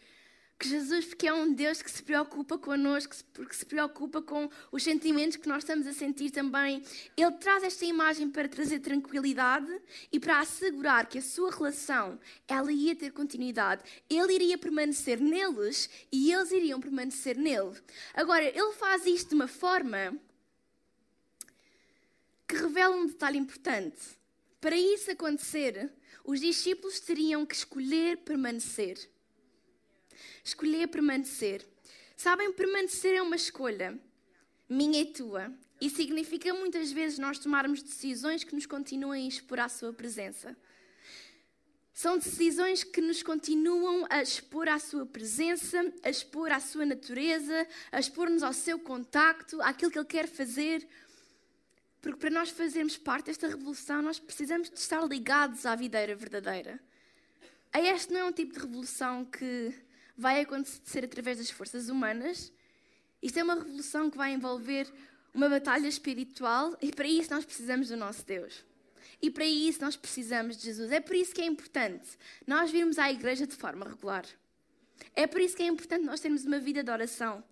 que 0.60 0.68
Jesus, 0.68 1.06
porque 1.06 1.28
é 1.28 1.34
um 1.34 1.54
Deus 1.54 1.84
que 1.84 1.92
se 1.92 2.02
preocupa 2.02 2.58
connosco, 2.58 3.16
porque 3.32 3.54
se 3.54 3.66
preocupa 3.66 4.22
com 4.22 4.50
os 4.72 4.82
sentimentos 4.82 5.38
que 5.38 5.48
nós 5.48 5.60
estamos 5.60 5.86
a 5.86 5.94
sentir 5.94 6.32
também, 6.32 6.84
Ele 7.16 7.32
traz 7.34 7.64
esta 7.64 7.86
imagem 7.86 8.30
para 8.30 8.48
trazer 8.48 8.80
tranquilidade 8.80 9.72
e 10.12 10.20
para 10.20 10.40
assegurar 10.40 11.06
que 11.06 11.20
a 11.20 11.22
sua 11.22 11.52
relação, 11.52 12.20
ela 12.48 12.72
ia 12.72 12.96
ter 12.96 13.12
continuidade. 13.12 13.84
Ele 14.10 14.34
iria 14.34 14.58
permanecer 14.58 15.22
neles 15.22 15.90
e 16.12 16.34
eles 16.34 16.52
iriam 16.52 16.82
permanecer 16.82 17.38
nele. 17.38 17.80
Agora, 18.14 18.44
Ele 18.44 18.74
faz 18.74 19.06
isto 19.06 19.30
de 19.30 19.36
uma 19.36 19.48
forma 19.48 20.18
que 22.48 22.56
revela 22.56 22.96
um 22.96 23.06
detalhe 23.06 23.38
importante. 23.38 24.18
Para 24.60 24.76
isso 24.76 25.12
acontecer, 25.12 25.92
os 26.24 26.40
discípulos 26.40 27.00
teriam 27.00 27.46
que 27.46 27.54
escolher 27.54 28.18
permanecer. 28.18 28.98
Escolher 30.48 30.88
permanecer. 30.88 31.68
Sabem, 32.16 32.54
permanecer 32.54 33.14
é 33.14 33.22
uma 33.22 33.36
escolha, 33.36 34.00
minha 34.70 35.02
e 35.02 35.06
tua, 35.08 35.52
e 35.82 35.90
significa 35.90 36.54
muitas 36.54 36.90
vezes 36.90 37.20
nós 37.20 37.38
tomarmos 37.38 37.84
decisões 37.84 38.46
que 38.46 38.56
nos 38.56 38.66
continuem 38.66 39.26
a 39.26 39.28
expor 39.28 39.60
à 39.60 39.68
Sua 39.68 39.92
presença. 39.92 40.56
São 41.94 42.18
decisões 42.18 42.82
que 42.82 43.02
nos 43.02 43.22
continuam 43.22 44.08
a 44.10 44.22
expor 44.22 44.70
à 44.70 44.80
Sua 44.80 45.06
presença, 45.06 45.94
a 46.02 46.10
expor 46.10 46.50
à 46.54 46.62
Sua 46.62 46.86
natureza, 46.86 47.68
a 47.92 48.00
expor-nos 48.00 48.42
ao 48.42 48.54
seu 48.54 48.80
contacto, 48.80 49.62
àquilo 49.62 49.92
que 49.92 50.00
Ele 50.00 50.08
quer 50.08 50.30
fazer. 50.30 50.88
Porque 52.02 52.20
para 52.20 52.30
nós 52.30 52.52
fazermos 52.52 52.96
parte 52.96 53.26
desta 53.26 53.50
revolução, 53.50 54.02
nós 54.02 54.18
precisamos 54.18 54.70
de 54.70 54.80
estar 54.80 55.06
ligados 55.06 55.66
à 55.66 55.76
videira 55.76 56.16
verdadeira. 56.16 56.80
A 57.74 57.82
este 57.82 58.14
não 58.14 58.22
é 58.22 58.24
um 58.24 58.32
tipo 58.32 58.54
de 58.54 58.60
revolução 58.60 59.26
que 59.26 59.87
vai 60.18 60.42
acontecer 60.42 61.06
através 61.06 61.38
das 61.38 61.50
forças 61.50 61.90
humanas. 61.90 62.52
Isto 63.22 63.40
é 63.40 63.44
uma 63.44 63.56
revolução 63.56 64.10
que 64.10 64.18
vai 64.18 64.34
envolver 64.34 64.92
uma 65.34 65.48
batalha 65.48 65.88
espiritual 65.88 66.76
e 66.82 66.92
para 66.92 67.08
isso 67.08 67.32
nós 67.32 67.46
precisamos 67.46 67.90
do 67.90 67.98
nosso 67.98 68.26
Deus. 68.26 68.66
E 69.22 69.30
para 69.30 69.46
isso 69.46 69.82
nós 69.82 69.96
precisamos 69.96 70.58
de 70.58 70.64
Jesus. 70.64 70.92
É 70.92 71.00
por 71.00 71.16
isso 71.16 71.34
que 71.34 71.42
é 71.42 71.46
importante 71.46 72.18
nós 72.46 72.72
virmos 72.72 72.98
à 73.00 73.12
igreja 73.12 73.46
de 73.46 73.56
forma 73.56 73.86
regular. 73.88 74.26
É 75.16 75.28
por 75.28 75.42
isso 75.42 75.56
que 75.56 75.64
é 75.64 75.68
importante 75.68 76.06
nós 76.06 76.20
termos 76.20 76.46
uma 76.46 76.60
vida 76.60 76.84
de 76.84 76.90
oração. 76.90 77.44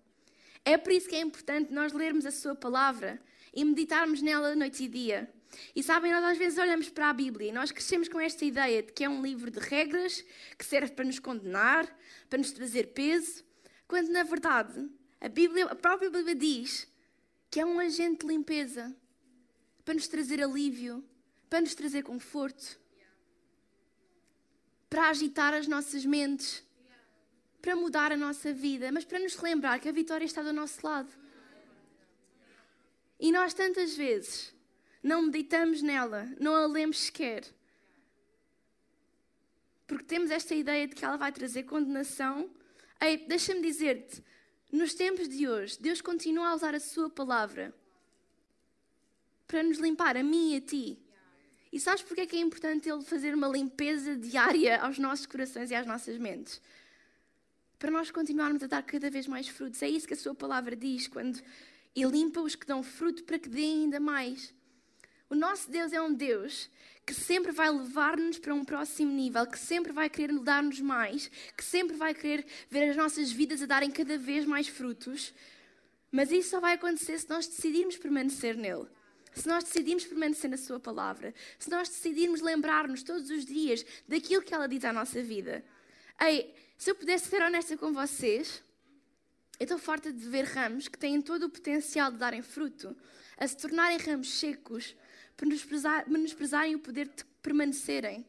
É 0.68 0.76
por 0.76 0.92
isso 0.92 1.08
que 1.08 1.14
é 1.14 1.20
importante 1.20 1.72
nós 1.72 1.92
lermos 1.92 2.26
a 2.26 2.32
Sua 2.32 2.52
palavra 2.52 3.22
e 3.54 3.64
meditarmos 3.64 4.20
nela 4.20 4.52
noite 4.56 4.82
e 4.82 4.88
dia. 4.88 5.32
E 5.76 5.80
sabem, 5.80 6.10
nós 6.10 6.24
às 6.24 6.36
vezes 6.36 6.58
olhamos 6.58 6.88
para 6.88 7.08
a 7.08 7.12
Bíblia 7.12 7.50
e 7.50 7.52
nós 7.52 7.70
crescemos 7.70 8.08
com 8.08 8.18
esta 8.18 8.44
ideia 8.44 8.82
de 8.82 8.92
que 8.92 9.04
é 9.04 9.08
um 9.08 9.22
livro 9.22 9.48
de 9.48 9.60
regras 9.60 10.24
que 10.58 10.64
serve 10.64 10.92
para 10.92 11.04
nos 11.04 11.20
condenar, 11.20 11.86
para 12.28 12.38
nos 12.38 12.50
trazer 12.50 12.88
peso, 12.88 13.44
quando 13.86 14.08
na 14.08 14.24
verdade 14.24 14.90
a, 15.20 15.28
Bíblia, 15.28 15.66
a 15.66 15.76
própria 15.76 16.10
Bíblia 16.10 16.34
diz 16.34 16.88
que 17.48 17.60
é 17.60 17.64
um 17.64 17.78
agente 17.78 18.26
de 18.26 18.32
limpeza 18.32 18.92
para 19.84 19.94
nos 19.94 20.08
trazer 20.08 20.42
alívio, 20.42 21.04
para 21.48 21.60
nos 21.60 21.76
trazer 21.76 22.02
conforto, 22.02 22.76
para 24.90 25.10
agitar 25.10 25.54
as 25.54 25.68
nossas 25.68 26.04
mentes, 26.04 26.65
para 27.66 27.74
mudar 27.74 28.12
a 28.12 28.16
nossa 28.16 28.52
vida, 28.52 28.92
mas 28.92 29.04
para 29.04 29.18
nos 29.18 29.36
lembrar 29.38 29.80
que 29.80 29.88
a 29.88 29.92
vitória 29.92 30.24
está 30.24 30.40
do 30.40 30.52
nosso 30.52 30.86
lado. 30.86 31.12
E 33.18 33.32
nós 33.32 33.52
tantas 33.52 33.96
vezes 33.96 34.54
não 35.02 35.22
meditamos 35.22 35.82
nela, 35.82 36.32
não 36.38 36.54
a 36.54 36.64
lemos 36.64 37.06
sequer. 37.06 37.42
Porque 39.84 40.04
temos 40.04 40.30
esta 40.30 40.54
ideia 40.54 40.86
de 40.86 40.94
que 40.94 41.04
ela 41.04 41.16
vai 41.16 41.32
trazer 41.32 41.64
condenação. 41.64 42.48
Ei, 43.00 43.16
deixa-me 43.26 43.60
dizer-te, 43.60 44.22
nos 44.70 44.94
tempos 44.94 45.28
de 45.28 45.48
hoje, 45.48 45.76
Deus 45.80 46.00
continua 46.00 46.50
a 46.50 46.54
usar 46.54 46.72
a 46.72 46.78
Sua 46.78 47.10
palavra 47.10 47.74
para 49.48 49.64
nos 49.64 49.78
limpar, 49.78 50.16
a 50.16 50.22
mim 50.22 50.52
e 50.52 50.56
a 50.58 50.60
ti. 50.60 51.02
E 51.72 51.80
sabes 51.80 52.04
porque 52.04 52.20
é 52.20 52.26
que 52.26 52.36
é 52.36 52.40
importante 52.40 52.88
Ele 52.88 53.02
fazer 53.02 53.34
uma 53.34 53.48
limpeza 53.48 54.14
diária 54.14 54.80
aos 54.80 55.00
nossos 55.00 55.26
corações 55.26 55.72
e 55.72 55.74
às 55.74 55.84
nossas 55.84 56.16
mentes? 56.16 56.62
Para 57.78 57.90
nós 57.90 58.10
continuarmos 58.10 58.62
a 58.62 58.66
dar 58.66 58.82
cada 58.82 59.10
vez 59.10 59.26
mais 59.26 59.48
frutos. 59.48 59.82
É 59.82 59.88
isso 59.88 60.06
que 60.06 60.14
a 60.14 60.16
Sua 60.16 60.34
palavra 60.34 60.74
diz, 60.74 61.08
quando 61.08 61.42
Ele 61.94 62.10
limpa 62.10 62.40
os 62.40 62.54
que 62.54 62.66
dão 62.66 62.82
fruto 62.82 63.24
para 63.24 63.38
que 63.38 63.48
deem 63.48 63.84
ainda 63.84 64.00
mais. 64.00 64.54
O 65.28 65.34
nosso 65.34 65.70
Deus 65.70 65.92
é 65.92 66.00
um 66.00 66.12
Deus 66.12 66.70
que 67.04 67.12
sempre 67.14 67.52
vai 67.52 67.70
levar-nos 67.70 68.38
para 68.38 68.54
um 68.54 68.64
próximo 68.64 69.12
nível, 69.12 69.46
que 69.46 69.58
sempre 69.58 69.92
vai 69.92 70.08
querer 70.08 70.38
dar-nos 70.40 70.80
mais, 70.80 71.30
que 71.56 71.64
sempre 71.64 71.96
vai 71.96 72.14
querer 72.14 72.44
ver 72.68 72.90
as 72.90 72.96
nossas 72.96 73.30
vidas 73.30 73.62
a 73.62 73.66
darem 73.66 73.90
cada 73.90 74.18
vez 74.18 74.44
mais 74.44 74.66
frutos. 74.66 75.32
Mas 76.10 76.32
isso 76.32 76.50
só 76.50 76.60
vai 76.60 76.74
acontecer 76.74 77.18
se 77.18 77.28
nós 77.28 77.46
decidirmos 77.46 77.96
permanecer 77.96 78.56
nele. 78.56 78.86
Se 79.32 79.46
nós 79.46 79.64
decidirmos 79.64 80.06
permanecer 80.06 80.48
na 80.48 80.56
Sua 80.56 80.80
palavra, 80.80 81.34
se 81.58 81.68
nós 81.70 81.88
decidirmos 81.88 82.40
lembrar-nos 82.40 83.02
todos 83.02 83.28
os 83.28 83.44
dias 83.44 83.84
daquilo 84.08 84.42
que 84.42 84.54
ela 84.54 84.66
diz 84.66 84.84
à 84.84 84.92
nossa 84.92 85.22
vida. 85.22 85.62
Ei, 86.20 86.54
se 86.78 86.90
eu 86.90 86.94
pudesse 86.94 87.28
ser 87.28 87.42
honesta 87.42 87.76
com 87.76 87.92
vocês, 87.92 88.62
eu 89.58 89.64
estou 89.64 89.78
farta 89.78 90.12
de 90.12 90.28
ver 90.28 90.44
ramos 90.44 90.86
que 90.88 90.98
têm 90.98 91.22
todo 91.22 91.44
o 91.44 91.50
potencial 91.50 92.10
de 92.10 92.18
darem 92.18 92.42
fruto, 92.42 92.94
a 93.38 93.48
se 93.48 93.56
tornarem 93.56 93.96
ramos 93.96 94.38
secos, 94.38 94.94
por 95.36 95.46
menosprezarem 95.46 96.74
o 96.74 96.78
poder 96.78 97.08
de 97.08 97.24
permanecerem, 97.42 98.26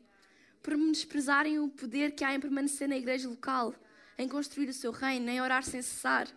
por 0.64 0.78
menosprezarem 0.78 1.60
o 1.60 1.68
poder 1.68 2.12
que 2.12 2.24
há 2.24 2.34
em 2.34 2.40
permanecer 2.40 2.88
na 2.88 2.98
igreja 2.98 3.28
local, 3.28 3.76
em 4.18 4.28
construir 4.28 4.70
o 4.70 4.74
seu 4.74 4.92
reino, 4.92 5.30
em 5.30 5.42
orar 5.42 5.64
sem 5.64 5.82
cessar, 5.82 6.28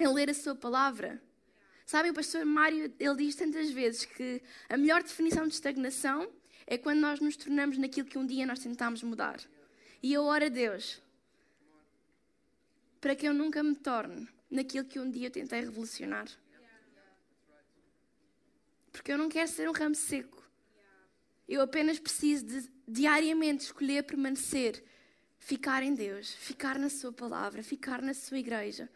em 0.00 0.08
ler 0.08 0.30
a 0.30 0.34
sua 0.34 0.54
palavra. 0.54 1.22
Sabem, 1.86 2.10
o 2.10 2.14
pastor 2.14 2.44
Mário, 2.46 2.92
ele 2.98 3.16
diz 3.16 3.34
tantas 3.34 3.70
vezes 3.70 4.06
que 4.06 4.42
a 4.68 4.76
melhor 4.76 5.02
definição 5.02 5.46
de 5.46 5.54
estagnação 5.54 6.30
é 6.66 6.78
quando 6.78 7.00
nós 7.00 7.20
nos 7.20 7.36
tornamos 7.36 7.76
naquilo 7.76 8.08
que 8.08 8.18
um 8.18 8.26
dia 8.26 8.46
nós 8.46 8.58
tentámos 8.58 9.02
mudar. 9.02 9.38
E 10.02 10.12
eu 10.12 10.24
oro 10.24 10.46
a 10.46 10.48
Deus 10.48 11.03
para 13.04 13.14
que 13.14 13.28
eu 13.28 13.34
nunca 13.34 13.62
me 13.62 13.74
torne 13.74 14.26
naquilo 14.50 14.86
que 14.86 14.98
um 14.98 15.10
dia 15.10 15.26
eu 15.26 15.30
tentei 15.30 15.60
revolucionar. 15.60 16.26
Porque 18.90 19.12
eu 19.12 19.18
não 19.18 19.28
quero 19.28 19.46
ser 19.46 19.68
um 19.68 19.72
ramo 19.72 19.94
seco. 19.94 20.42
Eu 21.46 21.60
apenas 21.60 21.98
preciso 21.98 22.46
de 22.46 22.72
diariamente 22.88 23.64
escolher 23.64 24.04
permanecer, 24.04 24.82
ficar 25.38 25.82
em 25.82 25.92
Deus, 25.92 26.30
ficar 26.30 26.78
na 26.78 26.88
Sua 26.88 27.12
palavra, 27.12 27.62
ficar 27.62 28.00
na 28.00 28.14
Sua 28.14 28.38
igreja, 28.38 28.88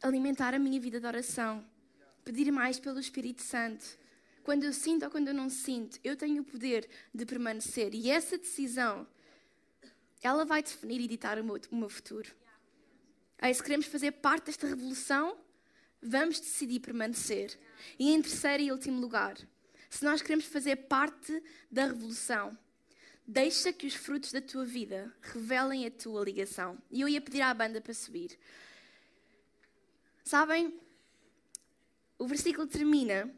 alimentar 0.00 0.54
a 0.54 0.58
minha 0.60 0.80
vida 0.80 1.00
de 1.00 1.06
oração, 1.08 1.66
pedir 2.24 2.52
mais 2.52 2.78
pelo 2.78 3.00
Espírito 3.00 3.42
Santo. 3.42 3.98
Quando 4.44 4.62
eu 4.62 4.72
sinto 4.72 5.04
ou 5.04 5.10
quando 5.10 5.26
eu 5.26 5.34
não 5.34 5.50
sinto, 5.50 5.98
eu 6.04 6.14
tenho 6.14 6.42
o 6.42 6.44
poder 6.44 6.88
de 7.12 7.26
permanecer. 7.26 7.92
E 7.92 8.08
essa 8.08 8.38
decisão, 8.38 9.04
ela 10.22 10.44
vai 10.44 10.62
definir 10.62 11.00
e 11.00 11.08
ditar 11.08 11.40
o 11.40 11.42
meu, 11.42 11.60
o 11.72 11.76
meu 11.76 11.88
futuro. 11.88 12.45
Aí, 13.38 13.54
se 13.54 13.62
queremos 13.62 13.86
fazer 13.86 14.12
parte 14.12 14.46
desta 14.46 14.66
revolução, 14.66 15.36
vamos 16.02 16.40
decidir 16.40 16.80
permanecer. 16.80 17.58
E 17.98 18.10
em 18.12 18.22
terceiro 18.22 18.62
e 18.62 18.72
último 18.72 19.00
lugar, 19.00 19.36
se 19.90 20.04
nós 20.04 20.22
queremos 20.22 20.46
fazer 20.46 20.76
parte 20.76 21.42
da 21.70 21.86
revolução, 21.86 22.56
deixa 23.26 23.72
que 23.72 23.86
os 23.86 23.94
frutos 23.94 24.32
da 24.32 24.40
tua 24.40 24.64
vida 24.64 25.12
revelem 25.20 25.86
a 25.86 25.90
tua 25.90 26.24
ligação. 26.24 26.78
E 26.90 27.00
eu 27.00 27.08
ia 27.08 27.20
pedir 27.20 27.42
à 27.42 27.52
banda 27.52 27.80
para 27.80 27.92
subir. 27.92 28.38
Sabem, 30.24 30.78
o 32.18 32.26
versículo 32.26 32.66
termina 32.66 33.30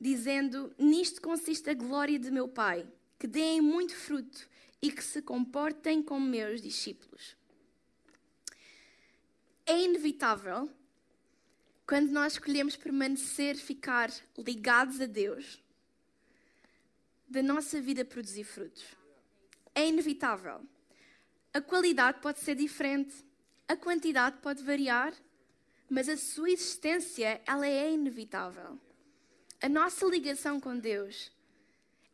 dizendo: 0.00 0.74
Nisto 0.78 1.22
consiste 1.22 1.70
a 1.70 1.74
glória 1.74 2.18
de 2.18 2.30
meu 2.30 2.48
Pai, 2.48 2.86
que 3.18 3.26
deem 3.26 3.60
muito 3.60 3.94
fruto 3.94 4.48
e 4.82 4.90
que 4.90 5.02
se 5.02 5.22
comportem 5.22 6.02
como 6.02 6.26
meus 6.26 6.60
discípulos. 6.60 7.36
É 9.66 9.78
inevitável 9.82 10.70
quando 11.86 12.10
nós 12.10 12.34
escolhemos 12.34 12.76
permanecer, 12.76 13.56
ficar 13.56 14.10
ligados 14.38 15.00
a 15.00 15.06
Deus, 15.06 15.62
da 17.28 17.42
nossa 17.42 17.80
vida 17.80 18.04
produzir 18.04 18.44
frutos. 18.44 18.84
É 19.74 19.88
inevitável. 19.88 20.60
A 21.52 21.60
qualidade 21.60 22.20
pode 22.20 22.40
ser 22.40 22.54
diferente, 22.54 23.14
a 23.66 23.76
quantidade 23.76 24.38
pode 24.38 24.62
variar, 24.62 25.14
mas 25.88 26.08
a 26.08 26.16
sua 26.16 26.50
existência, 26.50 27.40
ela 27.46 27.66
é 27.66 27.92
inevitável. 27.92 28.78
A 29.62 29.68
nossa 29.68 30.06
ligação 30.06 30.60
com 30.60 30.78
Deus, 30.78 31.32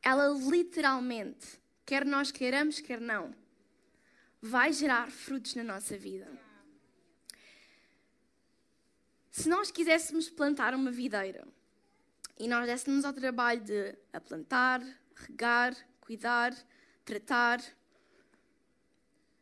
ela 0.02 0.28
literalmente, 0.28 1.60
quer 1.84 2.04
nós 2.04 2.30
queiramos, 2.30 2.80
quer 2.80 3.00
não, 3.00 3.34
vai 4.40 4.72
gerar 4.72 5.10
frutos 5.10 5.54
na 5.54 5.64
nossa 5.64 5.96
vida. 5.98 6.49
Se 9.40 9.48
nós 9.48 9.70
quiséssemos 9.70 10.28
plantar 10.28 10.74
uma 10.74 10.90
videira 10.90 11.48
e 12.38 12.46
nós 12.46 12.66
dessemos 12.66 13.06
ao 13.06 13.12
trabalho 13.14 13.58
de 13.62 13.96
a 14.12 14.20
plantar, 14.20 14.82
regar, 15.14 15.74
cuidar, 15.98 16.54
tratar, 17.06 17.58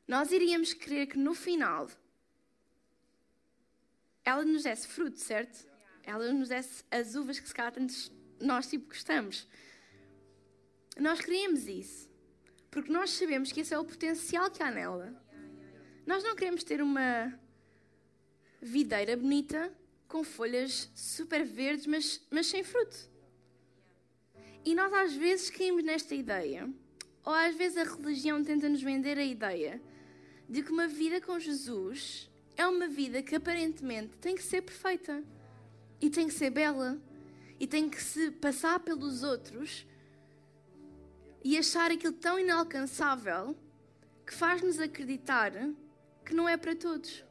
nós 0.07 0.31
iríamos 0.31 0.73
querer 0.73 1.07
que 1.07 1.19
no 1.19 1.35
final 1.35 1.89
ela 4.25 4.45
nos 4.45 4.63
desse 4.63 4.87
fruto, 4.87 5.19
certo? 5.19 5.67
Ela 6.05 6.33
nos 6.33 6.49
desse 6.49 6.85
as 6.93 7.17
uvas 7.17 7.41
que 7.41 7.49
se 7.49 7.55
calhar 7.55 7.73
tantos 7.73 8.13
nós 8.41 8.69
tipo 8.69 8.87
gostamos. 8.87 9.49
Nós 10.97 11.21
queríamos 11.21 11.67
isso. 11.67 12.09
Porque 12.71 12.93
nós 12.93 13.11
sabemos 13.11 13.51
que 13.51 13.63
esse 13.63 13.75
é 13.75 13.79
o 13.81 13.85
potencial 13.85 14.49
que 14.49 14.63
há 14.63 14.71
nela. 14.71 15.13
Nós 16.07 16.23
não 16.23 16.37
queremos 16.37 16.63
ter 16.63 16.81
uma 16.81 17.37
videira 18.63 19.17
bonita 19.17 19.77
com 20.09 20.25
folhas 20.25 20.91
super 20.95 21.45
verdes, 21.45 21.87
mas, 21.87 22.21
mas 22.31 22.47
sem 22.47 22.65
fruto. 22.65 22.97
E 24.65 24.75
nós 24.75 24.93
às 24.93 25.15
vezes 25.15 25.51
caímos 25.51 25.85
nesta 25.85 26.15
ideia, 26.15 26.69
ou 27.25 27.33
às 27.33 27.55
vezes 27.55 27.77
a 27.77 27.85
religião 27.85 28.43
tenta 28.43 28.69
nos 28.69 28.83
vender 28.83 29.19
a 29.19 29.25
ideia 29.25 29.81
de 30.49 30.63
que 30.63 30.73
uma 30.73 30.89
vida 30.89 31.21
com 31.21 31.39
Jesus 31.39 32.29
é 32.57 32.67
uma 32.67 32.89
vida 32.89 33.23
que 33.23 33.35
aparentemente 33.35 34.17
tem 34.17 34.35
que 34.35 34.43
ser 34.43 34.63
perfeita 34.63 35.23
e 36.01 36.09
tem 36.09 36.27
que 36.27 36.35
ser 36.35 36.51
bela 36.51 36.99
e 37.61 37.67
tem 37.67 37.89
que 37.89 38.03
se 38.03 38.31
passar 38.31 38.81
pelos 38.81 39.23
outros 39.23 39.87
e 41.45 41.57
achar 41.57 41.91
aquilo 41.91 42.15
tão 42.15 42.39
inalcançável 42.39 43.57
que 44.27 44.33
faz-nos 44.35 44.81
acreditar 44.81 45.53
que 46.25 46.35
não 46.35 46.49
é 46.49 46.57
para 46.57 46.75
todos. 46.75 47.25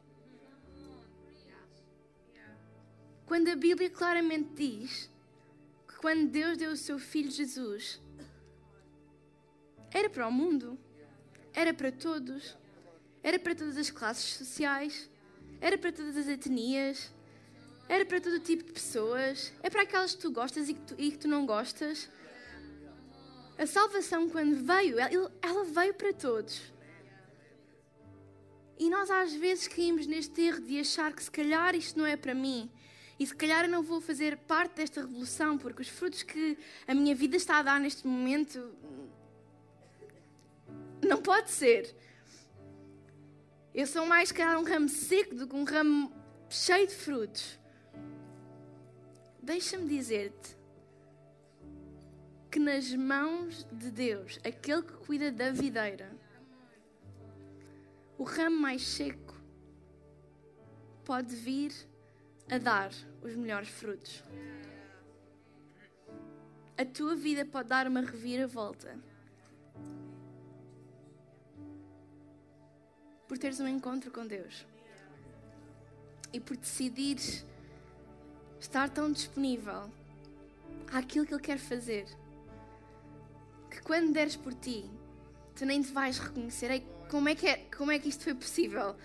Quando 3.27 3.49
a 3.49 3.55
Bíblia 3.57 3.89
claramente 3.89 4.51
diz 4.55 5.11
que 5.85 5.95
quando 5.97 6.29
Deus 6.29 6.57
deu 6.57 6.71
o 6.71 6.77
seu 6.77 6.97
filho 6.97 7.29
Jesus, 7.29 8.01
era 9.91 10.09
para 10.09 10.25
o 10.25 10.31
mundo, 10.31 10.79
era 11.53 11.73
para 11.73 11.91
todos, 11.91 12.57
era 13.21 13.37
para 13.37 13.53
todas 13.53 13.75
as 13.75 13.91
classes 13.91 14.35
sociais, 14.35 15.09
era 15.59 15.77
para 15.77 15.91
todas 15.91 16.15
as 16.15 16.29
etnias, 16.29 17.13
era 17.89 18.05
para 18.05 18.21
todo 18.21 18.39
tipo 18.39 18.63
de 18.63 18.71
pessoas, 18.71 19.51
é 19.61 19.69
para 19.69 19.81
aquelas 19.81 20.15
que 20.15 20.21
tu 20.21 20.31
gostas 20.31 20.69
e 20.69 20.73
que 20.73 20.81
tu, 20.81 20.95
e 20.97 21.11
que 21.11 21.17
tu 21.17 21.27
não 21.27 21.45
gostas. 21.45 22.09
A 23.57 23.65
salvação, 23.65 24.29
quando 24.29 24.55
veio, 24.55 24.97
ela 24.99 25.63
veio 25.65 25.93
para 25.95 26.13
todos. 26.13 26.61
E 28.79 28.89
nós 28.89 29.11
às 29.11 29.33
vezes 29.33 29.67
caímos 29.67 30.07
neste 30.07 30.39
erro 30.43 30.61
de 30.61 30.79
achar 30.79 31.11
que 31.11 31.23
se 31.23 31.31
calhar 31.31 31.75
isto 31.75 31.99
não 31.99 32.05
é 32.05 32.15
para 32.15 32.33
mim. 32.33 32.71
E 33.19 33.25
se 33.25 33.35
calhar 33.35 33.65
eu 33.65 33.69
não 33.69 33.81
vou 33.81 33.99
fazer 33.99 34.37
parte 34.37 34.75
desta 34.75 35.01
revolução, 35.01 35.57
porque 35.57 35.81
os 35.81 35.87
frutos 35.87 36.21
que 36.23 36.57
a 36.87 36.93
minha 36.93 37.15
vida 37.15 37.35
está 37.35 37.57
a 37.57 37.63
dar 37.63 37.79
neste 37.79 38.05
momento. 38.05 38.75
Não 41.01 41.21
pode 41.21 41.49
ser. 41.49 41.95
Eu 43.73 43.87
sou 43.87 44.05
mais, 44.05 44.31
calhar, 44.31 44.59
um 44.59 44.63
ramo 44.63 44.89
seco 44.89 45.35
do 45.35 45.47
que 45.47 45.55
um 45.55 45.63
ramo 45.63 46.11
cheio 46.49 46.87
de 46.87 46.95
frutos. 46.95 47.59
Deixa-me 49.41 49.87
dizer-te 49.87 50.57
que 52.51 52.59
nas 52.59 52.91
mãos 52.93 53.65
de 53.71 53.91
Deus, 53.91 54.39
aquele 54.43 54.81
que 54.81 54.93
cuida 54.93 55.31
da 55.31 55.51
videira, 55.51 56.11
o 58.17 58.23
ramo 58.23 58.59
mais 58.59 58.85
seco 58.85 59.35
pode 61.05 61.35
vir 61.35 61.71
a 62.49 62.57
dar 62.57 62.91
os 63.21 63.35
melhores 63.35 63.69
frutos. 63.69 64.23
A 66.77 66.85
tua 66.85 67.15
vida 67.15 67.45
pode 67.45 67.69
dar 67.69 67.87
uma 67.87 68.01
reviravolta. 68.01 68.97
Por 73.27 73.37
teres 73.37 73.59
um 73.59 73.67
encontro 73.67 74.11
com 74.11 74.25
Deus. 74.25 74.65
E 76.31 76.39
por 76.39 76.55
decidires 76.55 77.45
estar 78.59 78.89
tão 78.89 79.11
disponível 79.11 79.91
àquilo 80.93 81.25
que 81.25 81.33
Ele 81.33 81.41
quer 81.41 81.57
fazer. 81.57 82.05
Que 83.69 83.81
quando 83.81 84.13
deres 84.13 84.35
por 84.35 84.53
ti, 84.53 84.89
tu 85.55 85.65
nem 85.65 85.81
te 85.81 85.91
vais 85.91 86.19
reconhecer. 86.19 86.71
Ei, 86.71 86.87
como, 87.09 87.27
é 87.27 87.35
que 87.35 87.47
é, 87.47 87.57
como 87.75 87.91
é 87.91 87.99
que 87.99 88.07
isto 88.07 88.23
foi 88.23 88.35
possível? 88.35 88.95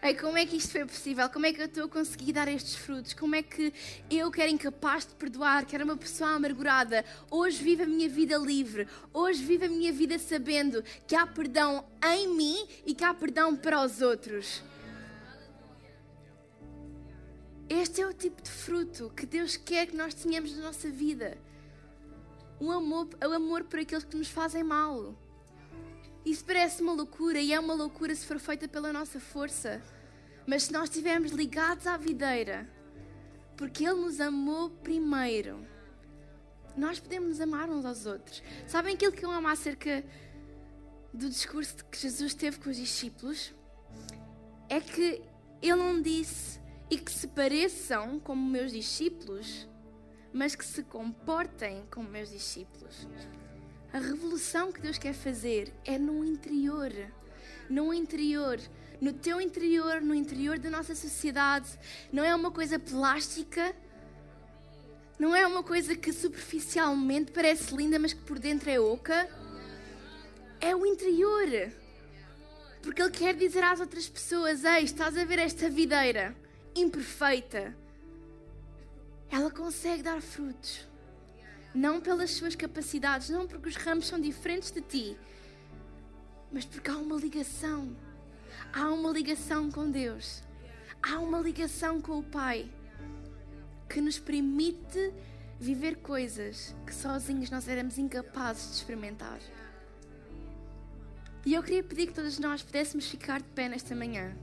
Ei, 0.00 0.14
como 0.14 0.38
é 0.38 0.46
que 0.46 0.56
isto 0.56 0.70
foi 0.70 0.84
possível? 0.84 1.28
Como 1.28 1.44
é 1.44 1.52
que 1.52 1.60
eu 1.60 1.66
estou 1.66 1.86
a 1.86 1.88
conseguir 1.88 2.32
dar 2.32 2.46
estes 2.46 2.76
frutos? 2.76 3.14
Como 3.14 3.34
é 3.34 3.42
que 3.42 3.72
eu, 4.08 4.30
que 4.30 4.40
era 4.40 4.48
incapaz 4.48 5.04
de 5.04 5.12
perdoar, 5.16 5.66
que 5.66 5.74
era 5.74 5.84
uma 5.84 5.96
pessoa 5.96 6.30
amargurada, 6.30 7.04
hoje 7.28 7.60
vivo 7.64 7.82
a 7.82 7.86
minha 7.86 8.08
vida 8.08 8.38
livre? 8.38 8.86
Hoje 9.12 9.42
vivo 9.42 9.64
a 9.64 9.68
minha 9.68 9.92
vida 9.92 10.16
sabendo 10.16 10.84
que 11.04 11.16
há 11.16 11.26
perdão 11.26 11.84
em 12.14 12.28
mim 12.28 12.68
e 12.86 12.94
que 12.94 13.02
há 13.02 13.12
perdão 13.12 13.56
para 13.56 13.84
os 13.84 14.00
outros. 14.00 14.62
Este 17.68 18.00
é 18.00 18.06
o 18.06 18.14
tipo 18.14 18.40
de 18.40 18.50
fruto 18.50 19.12
que 19.16 19.26
Deus 19.26 19.56
quer 19.56 19.88
que 19.88 19.96
nós 19.96 20.14
tenhamos 20.14 20.56
na 20.56 20.62
nossa 20.62 20.88
vida. 20.88 21.36
Um 22.60 22.70
amor, 22.70 23.08
o 23.20 23.28
um 23.28 23.32
amor 23.32 23.64
por 23.64 23.80
aqueles 23.80 24.04
que 24.04 24.16
nos 24.16 24.28
fazem 24.28 24.62
mal. 24.62 25.16
Isso 26.24 26.44
parece 26.44 26.82
uma 26.82 26.92
loucura 26.92 27.40
e 27.40 27.52
é 27.52 27.60
uma 27.60 27.74
loucura 27.74 28.14
se 28.14 28.26
for 28.26 28.38
feita 28.38 28.68
pela 28.68 28.92
nossa 28.92 29.18
força. 29.18 29.82
Mas 30.46 30.64
se 30.64 30.72
nós 30.72 30.88
estivermos 30.88 31.32
ligados 31.32 31.86
à 31.86 31.96
videira, 31.96 32.68
porque 33.56 33.84
Ele 33.84 34.00
nos 34.00 34.20
amou 34.20 34.70
primeiro, 34.70 35.66
nós 36.76 37.00
podemos 37.00 37.28
nos 37.30 37.40
amar 37.40 37.68
uns 37.68 37.84
aos 37.84 38.06
outros. 38.06 38.42
Sabem 38.66 38.94
aquilo 38.94 39.12
que 39.12 39.24
eu 39.24 39.30
amo 39.30 39.48
acerca 39.48 40.04
do 41.12 41.28
discurso 41.28 41.84
que 41.86 41.98
Jesus 41.98 42.34
teve 42.34 42.58
com 42.58 42.70
os 42.70 42.76
discípulos? 42.76 43.52
É 44.68 44.80
que 44.80 45.22
Ele 45.60 45.76
não 45.76 46.00
disse 46.00 46.60
e 46.90 46.98
que 46.98 47.10
se 47.10 47.28
pareçam 47.28 48.20
como 48.20 48.48
meus 48.48 48.72
discípulos, 48.72 49.68
mas 50.32 50.54
que 50.54 50.64
se 50.64 50.82
comportem 50.82 51.84
como 51.90 52.08
meus 52.08 52.30
discípulos. 52.30 53.06
A 53.92 53.98
revolução 53.98 54.70
que 54.70 54.80
Deus 54.80 54.98
quer 54.98 55.14
fazer 55.14 55.72
é 55.84 55.98
no 55.98 56.24
interior. 56.24 56.92
No 57.68 57.92
interior, 57.92 58.58
no 59.00 59.12
teu 59.12 59.40
interior, 59.40 60.00
no 60.00 60.14
interior 60.14 60.58
da 60.58 60.70
nossa 60.70 60.94
sociedade. 60.94 61.68
Não 62.12 62.24
é 62.24 62.34
uma 62.34 62.50
coisa 62.50 62.78
plástica, 62.78 63.74
não 65.18 65.34
é 65.34 65.46
uma 65.46 65.62
coisa 65.62 65.96
que 65.96 66.12
superficialmente 66.12 67.32
parece 67.32 67.74
linda, 67.74 67.98
mas 67.98 68.12
que 68.12 68.22
por 68.22 68.38
dentro 68.38 68.70
é 68.70 68.78
oca. 68.78 69.28
É 70.60 70.74
o 70.74 70.86
interior. 70.86 71.72
Porque 72.82 73.02
Ele 73.02 73.10
quer 73.10 73.34
dizer 73.34 73.62
às 73.64 73.80
outras 73.80 74.08
pessoas: 74.08 74.64
Ei, 74.64 74.84
estás 74.84 75.16
a 75.16 75.24
ver 75.24 75.38
esta 75.38 75.68
videira 75.68 76.34
imperfeita, 76.74 77.76
ela 79.30 79.50
consegue 79.50 80.02
dar 80.02 80.22
frutos. 80.22 80.87
Não 81.78 82.00
pelas 82.00 82.32
suas 82.32 82.56
capacidades, 82.56 83.30
não 83.30 83.46
porque 83.46 83.68
os 83.68 83.76
ramos 83.76 84.08
são 84.08 84.20
diferentes 84.20 84.72
de 84.72 84.80
ti, 84.80 85.16
mas 86.50 86.64
porque 86.64 86.90
há 86.90 86.96
uma 86.96 87.14
ligação. 87.14 87.96
Há 88.72 88.90
uma 88.90 89.12
ligação 89.12 89.70
com 89.70 89.88
Deus. 89.88 90.42
Há 91.00 91.20
uma 91.20 91.38
ligação 91.38 92.00
com 92.00 92.18
o 92.18 92.22
Pai 92.24 92.68
que 93.88 94.00
nos 94.00 94.18
permite 94.18 95.14
viver 95.60 95.98
coisas 95.98 96.74
que 96.84 96.92
sozinhos 96.92 97.48
nós 97.48 97.68
éramos 97.68 97.96
incapazes 97.96 98.70
de 98.70 98.76
experimentar. 98.78 99.38
E 101.46 101.54
eu 101.54 101.62
queria 101.62 101.84
pedir 101.84 102.08
que 102.08 102.12
todos 102.12 102.40
nós 102.40 102.60
pudéssemos 102.60 103.08
ficar 103.08 103.40
de 103.40 103.48
pé 103.50 103.68
nesta 103.68 103.94
manhã. 103.94 104.36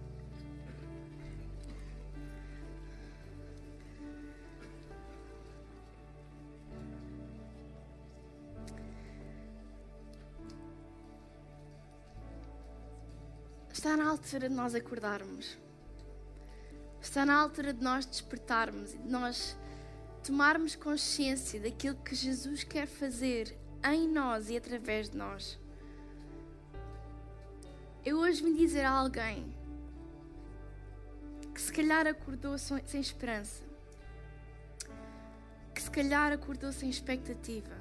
Está 13.86 13.96
na 13.96 14.10
altura 14.10 14.50
de 14.50 14.56
nós 14.56 14.74
acordarmos. 14.74 15.60
Está 17.00 17.24
na 17.24 17.36
altura 17.36 17.72
de 17.72 17.84
nós 17.84 18.04
despertarmos 18.04 18.96
e 18.96 18.98
de 18.98 19.08
nós 19.08 19.56
tomarmos 20.24 20.76
consciência 20.76 21.60
daquilo 21.60 21.96
que 21.98 22.16
Jesus 22.16 22.64
quer 22.64 22.88
fazer 22.88 23.56
em 23.84 24.10
nós 24.10 24.50
e 24.50 24.58
através 24.58 25.12
de 25.12 25.16
nós. 25.16 25.60
Eu 28.04 28.18
hoje 28.18 28.42
vim 28.42 28.56
dizer 28.56 28.86
a 28.86 28.90
alguém 28.90 29.56
que 31.54 31.62
se 31.62 31.72
calhar 31.72 32.08
acordou 32.08 32.58
sem 32.58 33.00
esperança, 33.00 33.64
que 35.76 35.84
se 35.84 35.92
calhar 35.92 36.32
acordou 36.32 36.72
sem 36.72 36.90
expectativa, 36.90 37.78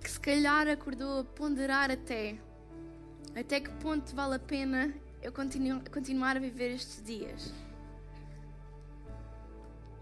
que 0.00 0.08
se 0.08 0.20
calhar 0.20 0.68
acordou 0.68 1.22
a 1.22 1.24
ponderar 1.24 1.90
até 1.90 2.38
até 3.40 3.60
que 3.60 3.70
ponto 3.76 4.16
vale 4.16 4.34
a 4.34 4.38
pena 4.38 4.92
eu 5.22 5.32
continuo, 5.32 5.80
continuar 5.92 6.36
a 6.36 6.40
viver 6.40 6.72
estes 6.72 7.00
dias? 7.00 7.52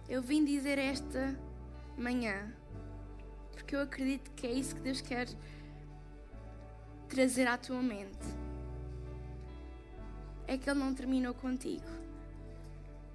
Eu 0.09 0.23
vim 0.23 0.43
dizer 0.43 0.79
esta 0.79 1.39
manhã 1.99 2.51
porque 3.53 3.77
eu 3.77 3.83
acredito 3.83 4.31
que 4.31 4.47
é 4.47 4.53
isso 4.53 4.75
que 4.75 4.81
Deus 4.81 5.03
quer 5.03 5.29
trazer 7.09 7.47
à 7.47 7.59
tua 7.59 7.83
mente. 7.83 8.27
É 10.47 10.57
que 10.57 10.71
Ele 10.71 10.79
não 10.79 10.95
terminou 10.95 11.35
contigo 11.35 11.85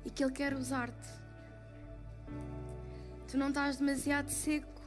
e 0.06 0.10
que 0.12 0.24
Ele 0.24 0.34
quer 0.34 0.54
usar-te. 0.54 1.10
Tu 3.28 3.38
não 3.38 3.48
estás 3.48 3.78
demasiado 3.78 4.30
seco, 4.30 4.82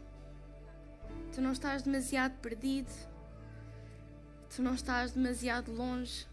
tu 1.33 1.41
não 1.41 1.51
estás 1.51 1.83
demasiado 1.83 2.39
perdido 2.41 2.93
Tu 4.55 4.63
não 4.63 4.75
estás 4.75 5.11
demasiado 5.11 5.73
longe. 5.73 6.29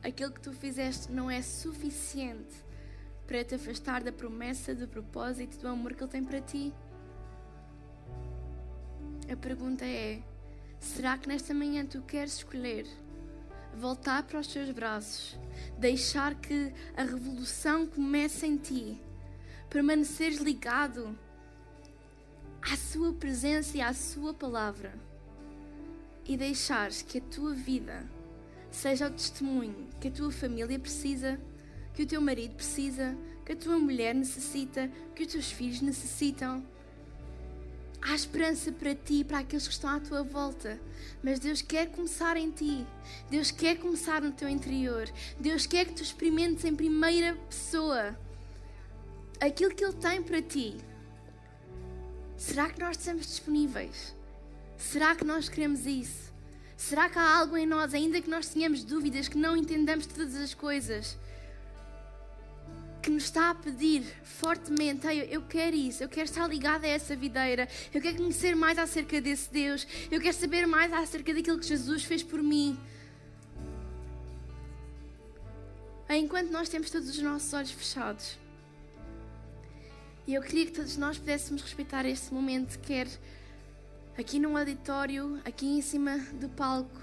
Aquilo 0.00 0.30
que 0.30 0.40
tu 0.40 0.52
fizeste 0.52 1.10
não 1.10 1.28
é 1.28 1.42
suficiente 1.42 2.54
para 3.26 3.42
te 3.42 3.56
afastar 3.56 4.04
da 4.04 4.12
promessa, 4.12 4.76
do 4.76 4.86
propósito, 4.86 5.58
do 5.58 5.66
amor 5.66 5.92
que 5.94 6.04
Ele 6.04 6.10
tem 6.12 6.24
para 6.24 6.40
ti? 6.40 6.72
A 9.28 9.36
pergunta 9.36 9.84
é: 9.84 10.22
será 10.78 11.18
que 11.18 11.26
nesta 11.26 11.52
manhã 11.52 11.84
tu 11.84 12.00
queres 12.02 12.34
escolher 12.34 12.86
voltar 13.74 14.22
para 14.22 14.38
os 14.38 14.46
teus 14.46 14.70
braços, 14.70 15.36
deixar 15.76 16.36
que 16.36 16.72
a 16.96 17.02
revolução 17.02 17.88
comece 17.88 18.46
em 18.46 18.56
ti, 18.56 19.02
permaneceres 19.68 20.38
ligado 20.38 21.18
à 22.62 22.76
Sua 22.76 23.12
presença 23.12 23.76
e 23.76 23.80
à 23.80 23.92
Sua 23.92 24.32
palavra 24.32 24.94
e 26.24 26.36
deixares 26.36 27.02
que 27.02 27.18
a 27.18 27.20
tua 27.20 27.52
vida 27.52 28.08
seja 28.70 29.08
o 29.08 29.10
testemunho 29.10 29.88
que 30.00 30.08
a 30.08 30.10
tua 30.10 30.30
família 30.30 30.78
precisa, 30.78 31.38
que 31.94 32.02
o 32.04 32.06
teu 32.06 32.20
marido 32.20 32.54
precisa, 32.54 33.16
que 33.44 33.52
a 33.52 33.56
tua 33.56 33.78
mulher 33.78 34.14
necessita, 34.14 34.90
que 35.14 35.22
os 35.22 35.32
teus 35.32 35.50
filhos 35.50 35.80
necessitam. 35.80 36.64
Há 38.00 38.14
esperança 38.14 38.72
para 38.72 38.94
ti 38.94 39.20
e 39.20 39.24
para 39.24 39.40
aqueles 39.40 39.68
que 39.68 39.74
estão 39.74 39.90
à 39.90 40.00
tua 40.00 40.24
volta. 40.24 40.80
Mas 41.22 41.38
Deus 41.38 41.62
quer 41.62 41.90
começar 41.90 42.36
em 42.36 42.50
ti. 42.50 42.84
Deus 43.30 43.52
quer 43.52 43.76
começar 43.76 44.20
no 44.20 44.32
teu 44.32 44.48
interior. 44.48 45.08
Deus 45.38 45.66
quer 45.66 45.84
que 45.86 45.92
tu 45.92 46.02
experimentes 46.02 46.64
em 46.64 46.74
primeira 46.74 47.36
pessoa 47.48 48.18
aquilo 49.40 49.74
que 49.74 49.84
Ele 49.84 49.92
tem 49.92 50.20
para 50.22 50.42
ti. 50.42 50.76
Será 52.52 52.68
que 52.68 52.78
nós 52.78 52.98
estamos 52.98 53.26
disponíveis? 53.26 54.14
Será 54.76 55.16
que 55.16 55.24
nós 55.24 55.48
queremos 55.48 55.86
isso? 55.86 56.30
Será 56.76 57.08
que 57.08 57.18
há 57.18 57.38
algo 57.38 57.56
em 57.56 57.64
nós, 57.64 57.94
ainda 57.94 58.20
que 58.20 58.28
nós 58.28 58.46
tenhamos 58.46 58.84
dúvidas, 58.84 59.26
que 59.26 59.38
não 59.38 59.56
entendamos 59.56 60.04
todas 60.04 60.36
as 60.36 60.52
coisas? 60.52 61.16
que 63.00 63.10
nos 63.10 63.24
está 63.24 63.48
a 63.50 63.54
pedir 63.54 64.04
fortemente: 64.22 65.06
Ei, 65.06 65.28
eu 65.30 65.40
quero 65.40 65.74
isso, 65.74 66.04
eu 66.04 66.10
quero 66.10 66.26
estar 66.26 66.46
ligada 66.46 66.86
a 66.86 66.90
essa 66.90 67.16
videira, 67.16 67.66
eu 67.92 68.02
quero 68.02 68.18
conhecer 68.18 68.54
mais 68.54 68.78
acerca 68.78 69.18
desse 69.18 69.50
Deus, 69.50 69.86
eu 70.10 70.20
quero 70.20 70.36
saber 70.36 70.66
mais 70.66 70.92
acerca 70.92 71.32
daquilo 71.32 71.58
que 71.58 71.66
Jesus 71.66 72.04
fez 72.04 72.22
por 72.22 72.42
mim. 72.42 72.78
Enquanto 76.10 76.50
nós 76.50 76.68
temos 76.68 76.90
todos 76.90 77.08
os 77.08 77.18
nossos 77.18 77.50
olhos 77.54 77.70
fechados, 77.70 78.38
e 80.26 80.34
eu 80.34 80.42
queria 80.42 80.66
que 80.66 80.72
todos 80.72 80.96
nós 80.96 81.18
pudéssemos 81.18 81.62
respeitar 81.62 82.04
este 82.06 82.32
momento, 82.32 82.78
quer 82.80 83.08
aqui 84.18 84.38
num 84.38 84.56
auditório, 84.56 85.40
aqui 85.44 85.66
em 85.66 85.82
cima 85.82 86.18
do 86.40 86.48
palco, 86.48 87.00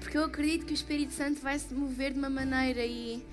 porque 0.00 0.16
eu 0.16 0.24
acredito 0.24 0.66
que 0.66 0.72
o 0.72 0.74
Espírito 0.74 1.12
Santo 1.12 1.40
vai 1.40 1.58
se 1.58 1.72
mover 1.74 2.12
de 2.12 2.18
uma 2.18 2.30
maneira 2.30 2.84
e 2.84 3.24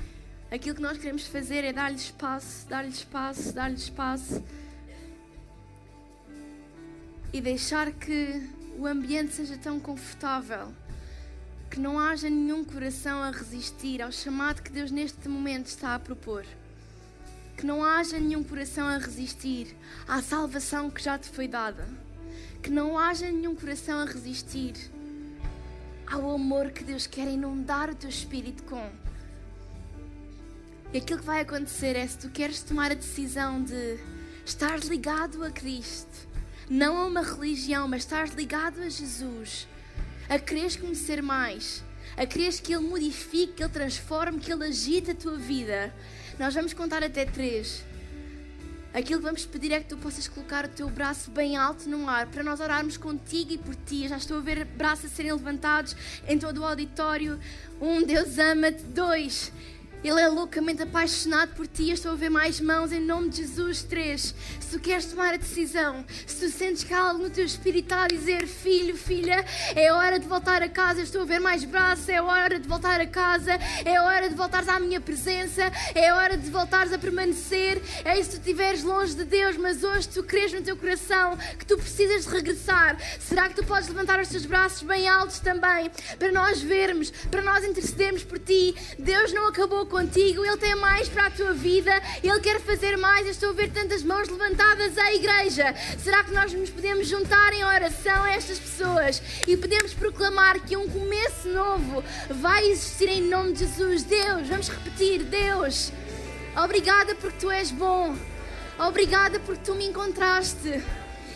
Aquilo 0.53 0.75
que 0.75 0.82
nós 0.84 0.99
queremos 0.99 1.25
fazer 1.25 1.63
é 1.63 1.73
dar-lhe 1.73 1.95
espaço, 1.95 2.67
dar-lhe 2.67 2.89
espaço, 2.89 3.51
dar-lhe 3.53 3.75
espaço. 3.75 4.43
E 7.34 7.41
deixar 7.41 7.91
que 7.91 8.39
o 8.77 8.86
ambiente 8.86 9.34
seja 9.34 9.58
tão 9.58 9.79
confortável 9.79 10.71
que 11.71 11.79
não 11.79 11.99
haja 11.99 12.29
nenhum 12.29 12.63
coração 12.63 13.23
a 13.23 13.32
resistir 13.32 13.99
ao 13.99 14.12
chamado 14.12 14.62
que 14.62 14.71
Deus 14.71 14.91
neste 14.91 15.27
momento 15.27 15.65
está 15.65 15.95
a 15.95 15.99
propor. 15.99 16.45
Que 17.57 17.65
não 17.65 17.83
haja 17.83 18.19
nenhum 18.19 18.43
coração 18.43 18.87
a 18.87 18.97
resistir 18.97 19.75
à 20.07 20.21
salvação 20.21 20.89
que 20.89 21.01
já 21.01 21.17
te 21.17 21.29
foi 21.29 21.47
dada. 21.47 21.87
Que 22.61 22.69
não 22.69 22.97
haja 22.97 23.31
nenhum 23.31 23.55
coração 23.55 23.99
a 23.99 24.05
resistir 24.05 24.73
ao 26.07 26.35
amor 26.35 26.71
que 26.71 26.83
Deus 26.83 27.07
quer 27.07 27.27
inundar 27.27 27.89
o 27.89 27.95
teu 27.95 28.09
espírito 28.09 28.63
com. 28.63 28.89
E 30.93 30.97
aquilo 30.97 31.19
que 31.19 31.25
vai 31.25 31.41
acontecer 31.41 31.95
é 31.95 32.05
se 32.05 32.19
tu 32.19 32.29
queres 32.29 32.61
tomar 32.61 32.91
a 32.91 32.95
decisão 32.95 33.63
de 33.63 33.97
estar 34.45 34.79
ligado 34.81 35.43
a 35.43 35.49
Cristo, 35.49 36.27
não 36.69 36.97
a 36.97 37.07
uma 37.07 37.23
religião, 37.23 37.87
mas 37.87 38.03
estar 38.03 38.29
ligado 38.29 38.79
a 38.79 38.89
Jesus, 38.89 39.67
a 40.29 40.37
quereres 40.37 40.75
conhecer 40.75 41.23
mais, 41.23 41.83
a 42.15 42.25
quereres 42.27 42.59
que 42.59 42.73
Ele 42.73 42.87
modifique, 42.87 43.53
que 43.53 43.63
Ele 43.63 43.73
transforme, 43.73 44.39
que 44.39 44.53
Ele 44.53 44.65
agite 44.65 45.11
a 45.11 45.15
tua 45.15 45.35
vida, 45.35 45.91
nós 46.39 46.53
vamos 46.53 46.73
contar 46.73 47.03
até 47.03 47.25
três. 47.25 47.83
Aquilo 48.93 49.19
que 49.19 49.25
vamos 49.25 49.43
pedir 49.43 49.71
é 49.71 49.79
que 49.79 49.87
tu 49.87 49.97
possas 49.97 50.27
colocar 50.27 50.65
o 50.65 50.67
teu 50.67 50.87
braço 50.87 51.31
bem 51.31 51.57
alto 51.57 51.89
no 51.89 52.07
ar 52.07 52.27
para 52.27 52.43
nós 52.43 52.59
orarmos 52.59 52.95
contigo 52.95 53.51
e 53.51 53.57
por 53.57 53.75
ti. 53.75 54.07
Já 54.07 54.17
estou 54.17 54.37
a 54.37 54.41
ver 54.41 54.65
braços 54.65 55.05
a 55.05 55.09
serem 55.09 55.31
levantados 55.31 55.95
em 56.27 56.37
todo 56.37 56.61
o 56.61 56.63
auditório. 56.63 57.39
Um, 57.81 58.03
Deus 58.03 58.37
ama-te. 58.37 58.83
Dois, 58.83 59.51
ele 60.03 60.19
é 60.19 60.27
loucamente 60.27 60.81
apaixonado 60.81 61.55
por 61.55 61.65
ti. 61.65 61.89
Eu 61.89 61.93
estou 61.93 62.11
a 62.11 62.15
ver 62.15 62.29
mais 62.29 62.59
mãos 62.59 62.91
em 62.91 62.99
nome 62.99 63.29
de 63.29 63.37
Jesus. 63.37 63.83
Três. 63.83 64.35
Se 64.59 64.71
tu 64.71 64.79
queres 64.79 65.05
tomar 65.05 65.33
a 65.33 65.37
decisão, 65.37 66.03
se 66.27 66.35
tu 66.35 66.51
sentes 66.51 66.83
que 66.83 66.93
há 66.93 66.99
algo 66.99 67.23
no 67.23 67.29
teu 67.29 67.45
espírito 67.45 67.93
a 67.93 68.07
dizer, 68.07 68.45
filho, 68.47 68.97
filha, 68.97 69.45
é 69.75 69.93
hora 69.93 70.19
de 70.19 70.27
voltar 70.27 70.61
a 70.61 70.67
casa. 70.67 70.99
Eu 70.99 71.03
estou 71.03 71.21
a 71.21 71.25
ver 71.25 71.39
mais 71.39 71.63
braços. 71.63 72.09
É 72.09 72.21
hora 72.21 72.59
de 72.59 72.67
voltar 72.67 72.99
a 72.99 73.07
casa. 73.07 73.53
É 73.85 74.01
hora 74.01 74.29
de 74.29 74.35
voltares 74.35 74.67
à 74.67 74.79
minha 74.79 74.99
presença. 74.99 75.71
É 75.95 76.13
hora 76.13 76.35
de 76.35 76.49
voltares 76.49 76.91
a 76.91 76.97
permanecer. 76.97 77.81
É 78.03 78.21
se 78.21 78.31
tu 78.31 78.37
estiveres 78.37 78.83
longe 78.83 79.15
de 79.15 79.23
Deus, 79.23 79.55
mas 79.57 79.83
hoje 79.83 80.09
tu 80.09 80.23
crês 80.23 80.51
no 80.51 80.61
teu 80.61 80.75
coração 80.75 81.37
que 81.57 81.65
tu 81.65 81.77
precisas 81.77 82.25
de 82.25 82.29
regressar. 82.29 82.97
Será 83.19 83.47
que 83.47 83.55
tu 83.55 83.63
podes 83.65 83.87
levantar 83.87 84.19
os 84.19 84.27
teus 84.27 84.45
braços 84.45 84.83
bem 84.83 85.07
altos 85.07 85.39
também 85.39 85.89
para 86.19 86.31
nós 86.31 86.61
vermos, 86.61 87.09
para 87.31 87.41
nós 87.41 87.63
intercedermos 87.63 88.23
por 88.23 88.39
ti? 88.39 88.75
Deus 88.99 89.31
não 89.31 89.47
acabou 89.47 89.85
contigo, 89.93 90.43
Ele 90.43 90.58
tem 90.58 90.73
mais 90.73 91.08
para 91.08 91.27
a 91.27 91.29
tua 91.29 91.53
vida, 91.53 91.91
Ele 92.23 92.39
quer 92.39 92.60
fazer 92.60 92.97
mais. 92.97 93.27
Eu 93.27 93.32
estou 93.32 93.51
a 93.51 93.53
ver 93.53 93.69
tantas 93.69 94.01
mãos 94.01 94.27
levantadas 94.27 94.97
à 94.97 95.13
igreja. 95.13 95.75
Será 95.99 96.23
que 96.23 96.32
nós 96.32 96.51
nos 96.51 96.71
podemos 96.71 97.08
juntar 97.08 97.53
em 97.53 97.63
oração 97.63 98.23
a 98.23 98.32
estas 98.32 98.58
pessoas 98.58 99.21
e 99.47 99.56
podemos 99.56 99.93
proclamar 99.93 100.60
que 100.62 100.75
um 100.75 100.89
começo 100.89 101.47
novo 101.49 102.03
vai 102.27 102.67
existir 102.67 103.08
em 103.08 103.21
nome 103.21 103.53
de 103.53 103.60
Jesus? 103.60 104.01
Deus, 104.03 104.47
vamos 104.47 104.67
repetir: 104.67 105.23
Deus, 105.25 105.91
obrigada 106.58 107.13
porque 107.13 107.38
tu 107.38 107.51
és 107.51 107.69
bom, 107.69 108.17
obrigada 108.79 109.39
porque 109.41 109.63
tu 109.63 109.75
me 109.75 109.86
encontraste 109.86 110.84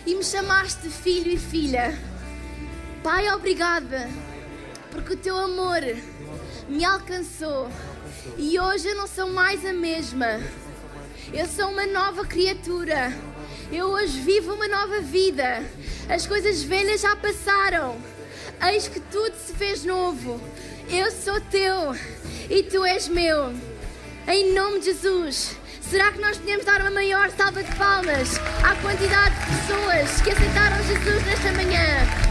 e 0.03 0.15
me 0.15 0.23
chamaste 0.23 0.89
filho 0.89 1.31
e 1.31 1.37
filha. 1.37 1.95
Pai, 3.03 3.31
obrigada 3.31 4.09
porque 4.89 5.13
o 5.13 5.17
teu 5.17 5.37
amor 5.37 5.81
me 6.67 6.83
alcançou 6.83 7.69
e 8.37 8.59
hoje 8.59 8.87
eu 8.87 8.95
não 8.95 9.07
sou 9.07 9.29
mais 9.29 9.65
a 9.65 9.73
mesma. 9.73 10.41
Eu 11.33 11.45
sou 11.45 11.69
uma 11.69 11.85
nova 11.85 12.25
criatura. 12.25 13.13
Eu 13.71 13.87
hoje 13.87 14.19
vivo 14.21 14.53
uma 14.53 14.67
nova 14.67 15.01
vida. 15.01 15.63
As 16.09 16.25
coisas 16.25 16.63
velhas 16.63 17.01
já 17.01 17.15
passaram. 17.15 17.97
Eis 18.71 18.87
que 18.87 18.99
tudo 18.99 19.35
se 19.35 19.53
fez 19.53 19.83
novo. 19.83 20.41
Eu 20.89 21.11
sou 21.11 21.39
teu 21.41 21.95
e 22.49 22.63
tu 22.63 22.83
és 22.83 23.07
meu. 23.07 23.53
Em 24.27 24.53
nome 24.53 24.79
de 24.79 24.85
Jesus. 24.85 25.55
Será 25.81 26.11
que 26.11 26.19
nós 26.19 26.37
podemos 26.37 26.65
dar 26.65 26.81
uma 26.81 26.91
maior 26.91 27.29
salva 27.31 27.63
de 27.63 27.75
palmas 27.75 28.37
à 28.63 28.75
quantidade 28.81 29.35
de 29.35 29.45
pessoas 29.45 30.21
que 30.21 30.31
aceitaram 30.31 30.83
Jesus 30.83 31.25
nesta 31.25 31.51
manhã? 31.53 32.27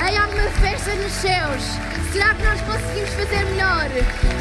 Aí 0.00 0.16
há 0.16 0.26
uma 0.26 0.50
festa 0.60 0.92
nos 0.96 1.12
céus. 1.12 2.01
Será 2.12 2.34
que 2.34 2.42
nós 2.42 2.60
conseguimos 2.60 3.08
fazer 3.14 3.42
melhor? 3.46 3.88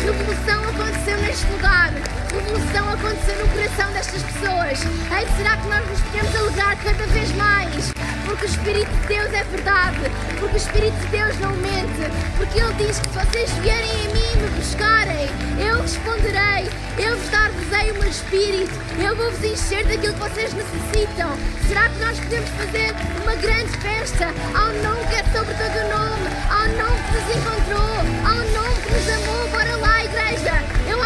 Revolução 0.04 0.62
aconteceu 0.62 1.18
neste 1.20 1.48
lugar. 1.48 1.94
Revolução 2.34 2.90
aconteceu 2.90 3.46
no 3.46 3.48
coração 3.54 3.94
destas 3.94 4.24
pessoas. 4.24 4.80
Ei, 5.18 5.28
será 5.38 5.56
que 5.56 5.68
nós 5.70 5.90
nos 5.90 6.02
podemos 6.02 6.36
alegrar 6.36 6.78
cada 6.84 7.08
vez? 7.08 7.21
Porque 8.32 8.46
o 8.46 8.50
Espírito 8.50 8.90
de 8.90 9.08
Deus 9.08 9.34
é 9.34 9.44
verdade. 9.44 10.00
Porque 10.40 10.56
o 10.56 10.58
Espírito 10.58 10.98
de 11.00 11.08
Deus 11.08 11.38
não 11.40 11.52
mente. 11.58 12.10
Porque 12.38 12.60
Ele 12.62 12.74
diz 12.76 12.98
que 13.00 13.10
se 13.10 13.26
vocês 13.26 13.52
vierem 13.60 13.92
a 13.92 14.14
mim 14.14 14.24
e 14.34 14.38
me 14.38 14.50
buscarem, 14.52 15.28
eu 15.60 15.82
responderei. 15.82 16.70
Eu 16.98 17.18
vos 17.18 17.30
dar-vos-ei 17.30 17.92
o 17.92 17.96
meu 17.96 18.10
Espírito. 18.10 18.72
Eu 19.04 19.16
vou-vos 19.18 19.44
encher 19.44 19.86
daquilo 19.86 20.14
que 20.14 20.20
vocês 20.20 20.54
necessitam. 20.54 21.30
Será 21.68 21.90
que 21.90 22.00
nós 22.00 22.18
podemos 22.22 22.50
fazer 22.52 22.96
uma 23.22 23.36
grande 23.36 23.72
festa 23.80 24.28
ao 24.56 24.72
nome 24.76 25.06
que 25.10 25.16
é 25.16 25.24
sobre 25.36 25.54
todo 25.54 25.76
o 25.76 25.90
nome? 25.92 26.28
Ao 26.48 26.68
nome 26.80 27.02
que 27.04 27.12
nos 27.12 27.36
encontrou? 27.36 27.92
Ao 28.24 28.40
nome 28.48 28.82
que 28.82 28.94
nos 28.94 29.10
amou? 29.10 29.48
Bora 29.50 29.76
lá, 29.76 30.06
igreja. 30.06 30.64
Eu 30.90 31.04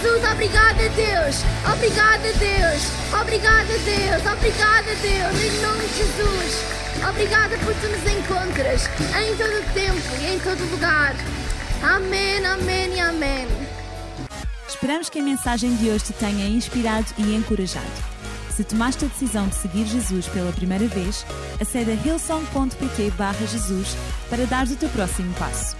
Jesus, 0.00 0.24
obrigada 0.32 0.88
Deus. 0.96 1.44
Obrigada 1.70 2.32
Deus. 2.38 2.82
Obrigada 3.20 3.78
Deus. 3.84 4.32
Obrigada 4.32 4.94
Deus. 5.02 5.44
Em 5.44 5.60
nome 5.60 5.86
de 5.88 5.96
Jesus. 5.98 6.64
Obrigada 7.06 7.58
por 7.58 7.74
tu 7.74 7.88
nos 7.88 8.06
encontras 8.10 8.88
em 8.98 9.36
todo 9.36 9.74
tempo 9.74 10.22
e 10.22 10.34
em 10.34 10.38
todo 10.40 10.70
lugar. 10.70 11.14
Amém, 11.82 12.44
amém 12.46 12.94
e 12.94 13.00
amém. 13.00 13.46
Esperamos 14.66 15.10
que 15.10 15.18
a 15.18 15.22
mensagem 15.22 15.76
de 15.76 15.90
hoje 15.90 16.04
te 16.04 16.12
tenha 16.14 16.46
inspirado 16.46 17.06
e 17.18 17.34
encorajado. 17.34 17.86
Se 18.56 18.64
tomaste 18.64 19.04
a 19.04 19.08
decisão 19.08 19.48
de 19.48 19.54
seguir 19.54 19.84
Jesus 19.86 20.26
pela 20.28 20.52
primeira 20.52 20.86
vez, 20.86 21.26
acede 21.60 21.90
a 21.90 21.94
hillsong.pt 21.94 23.12
Jesus 23.46 23.96
para 24.30 24.46
dar 24.46 24.66
o 24.66 24.76
teu 24.76 24.88
próximo 24.88 25.32
passo. 25.34 25.79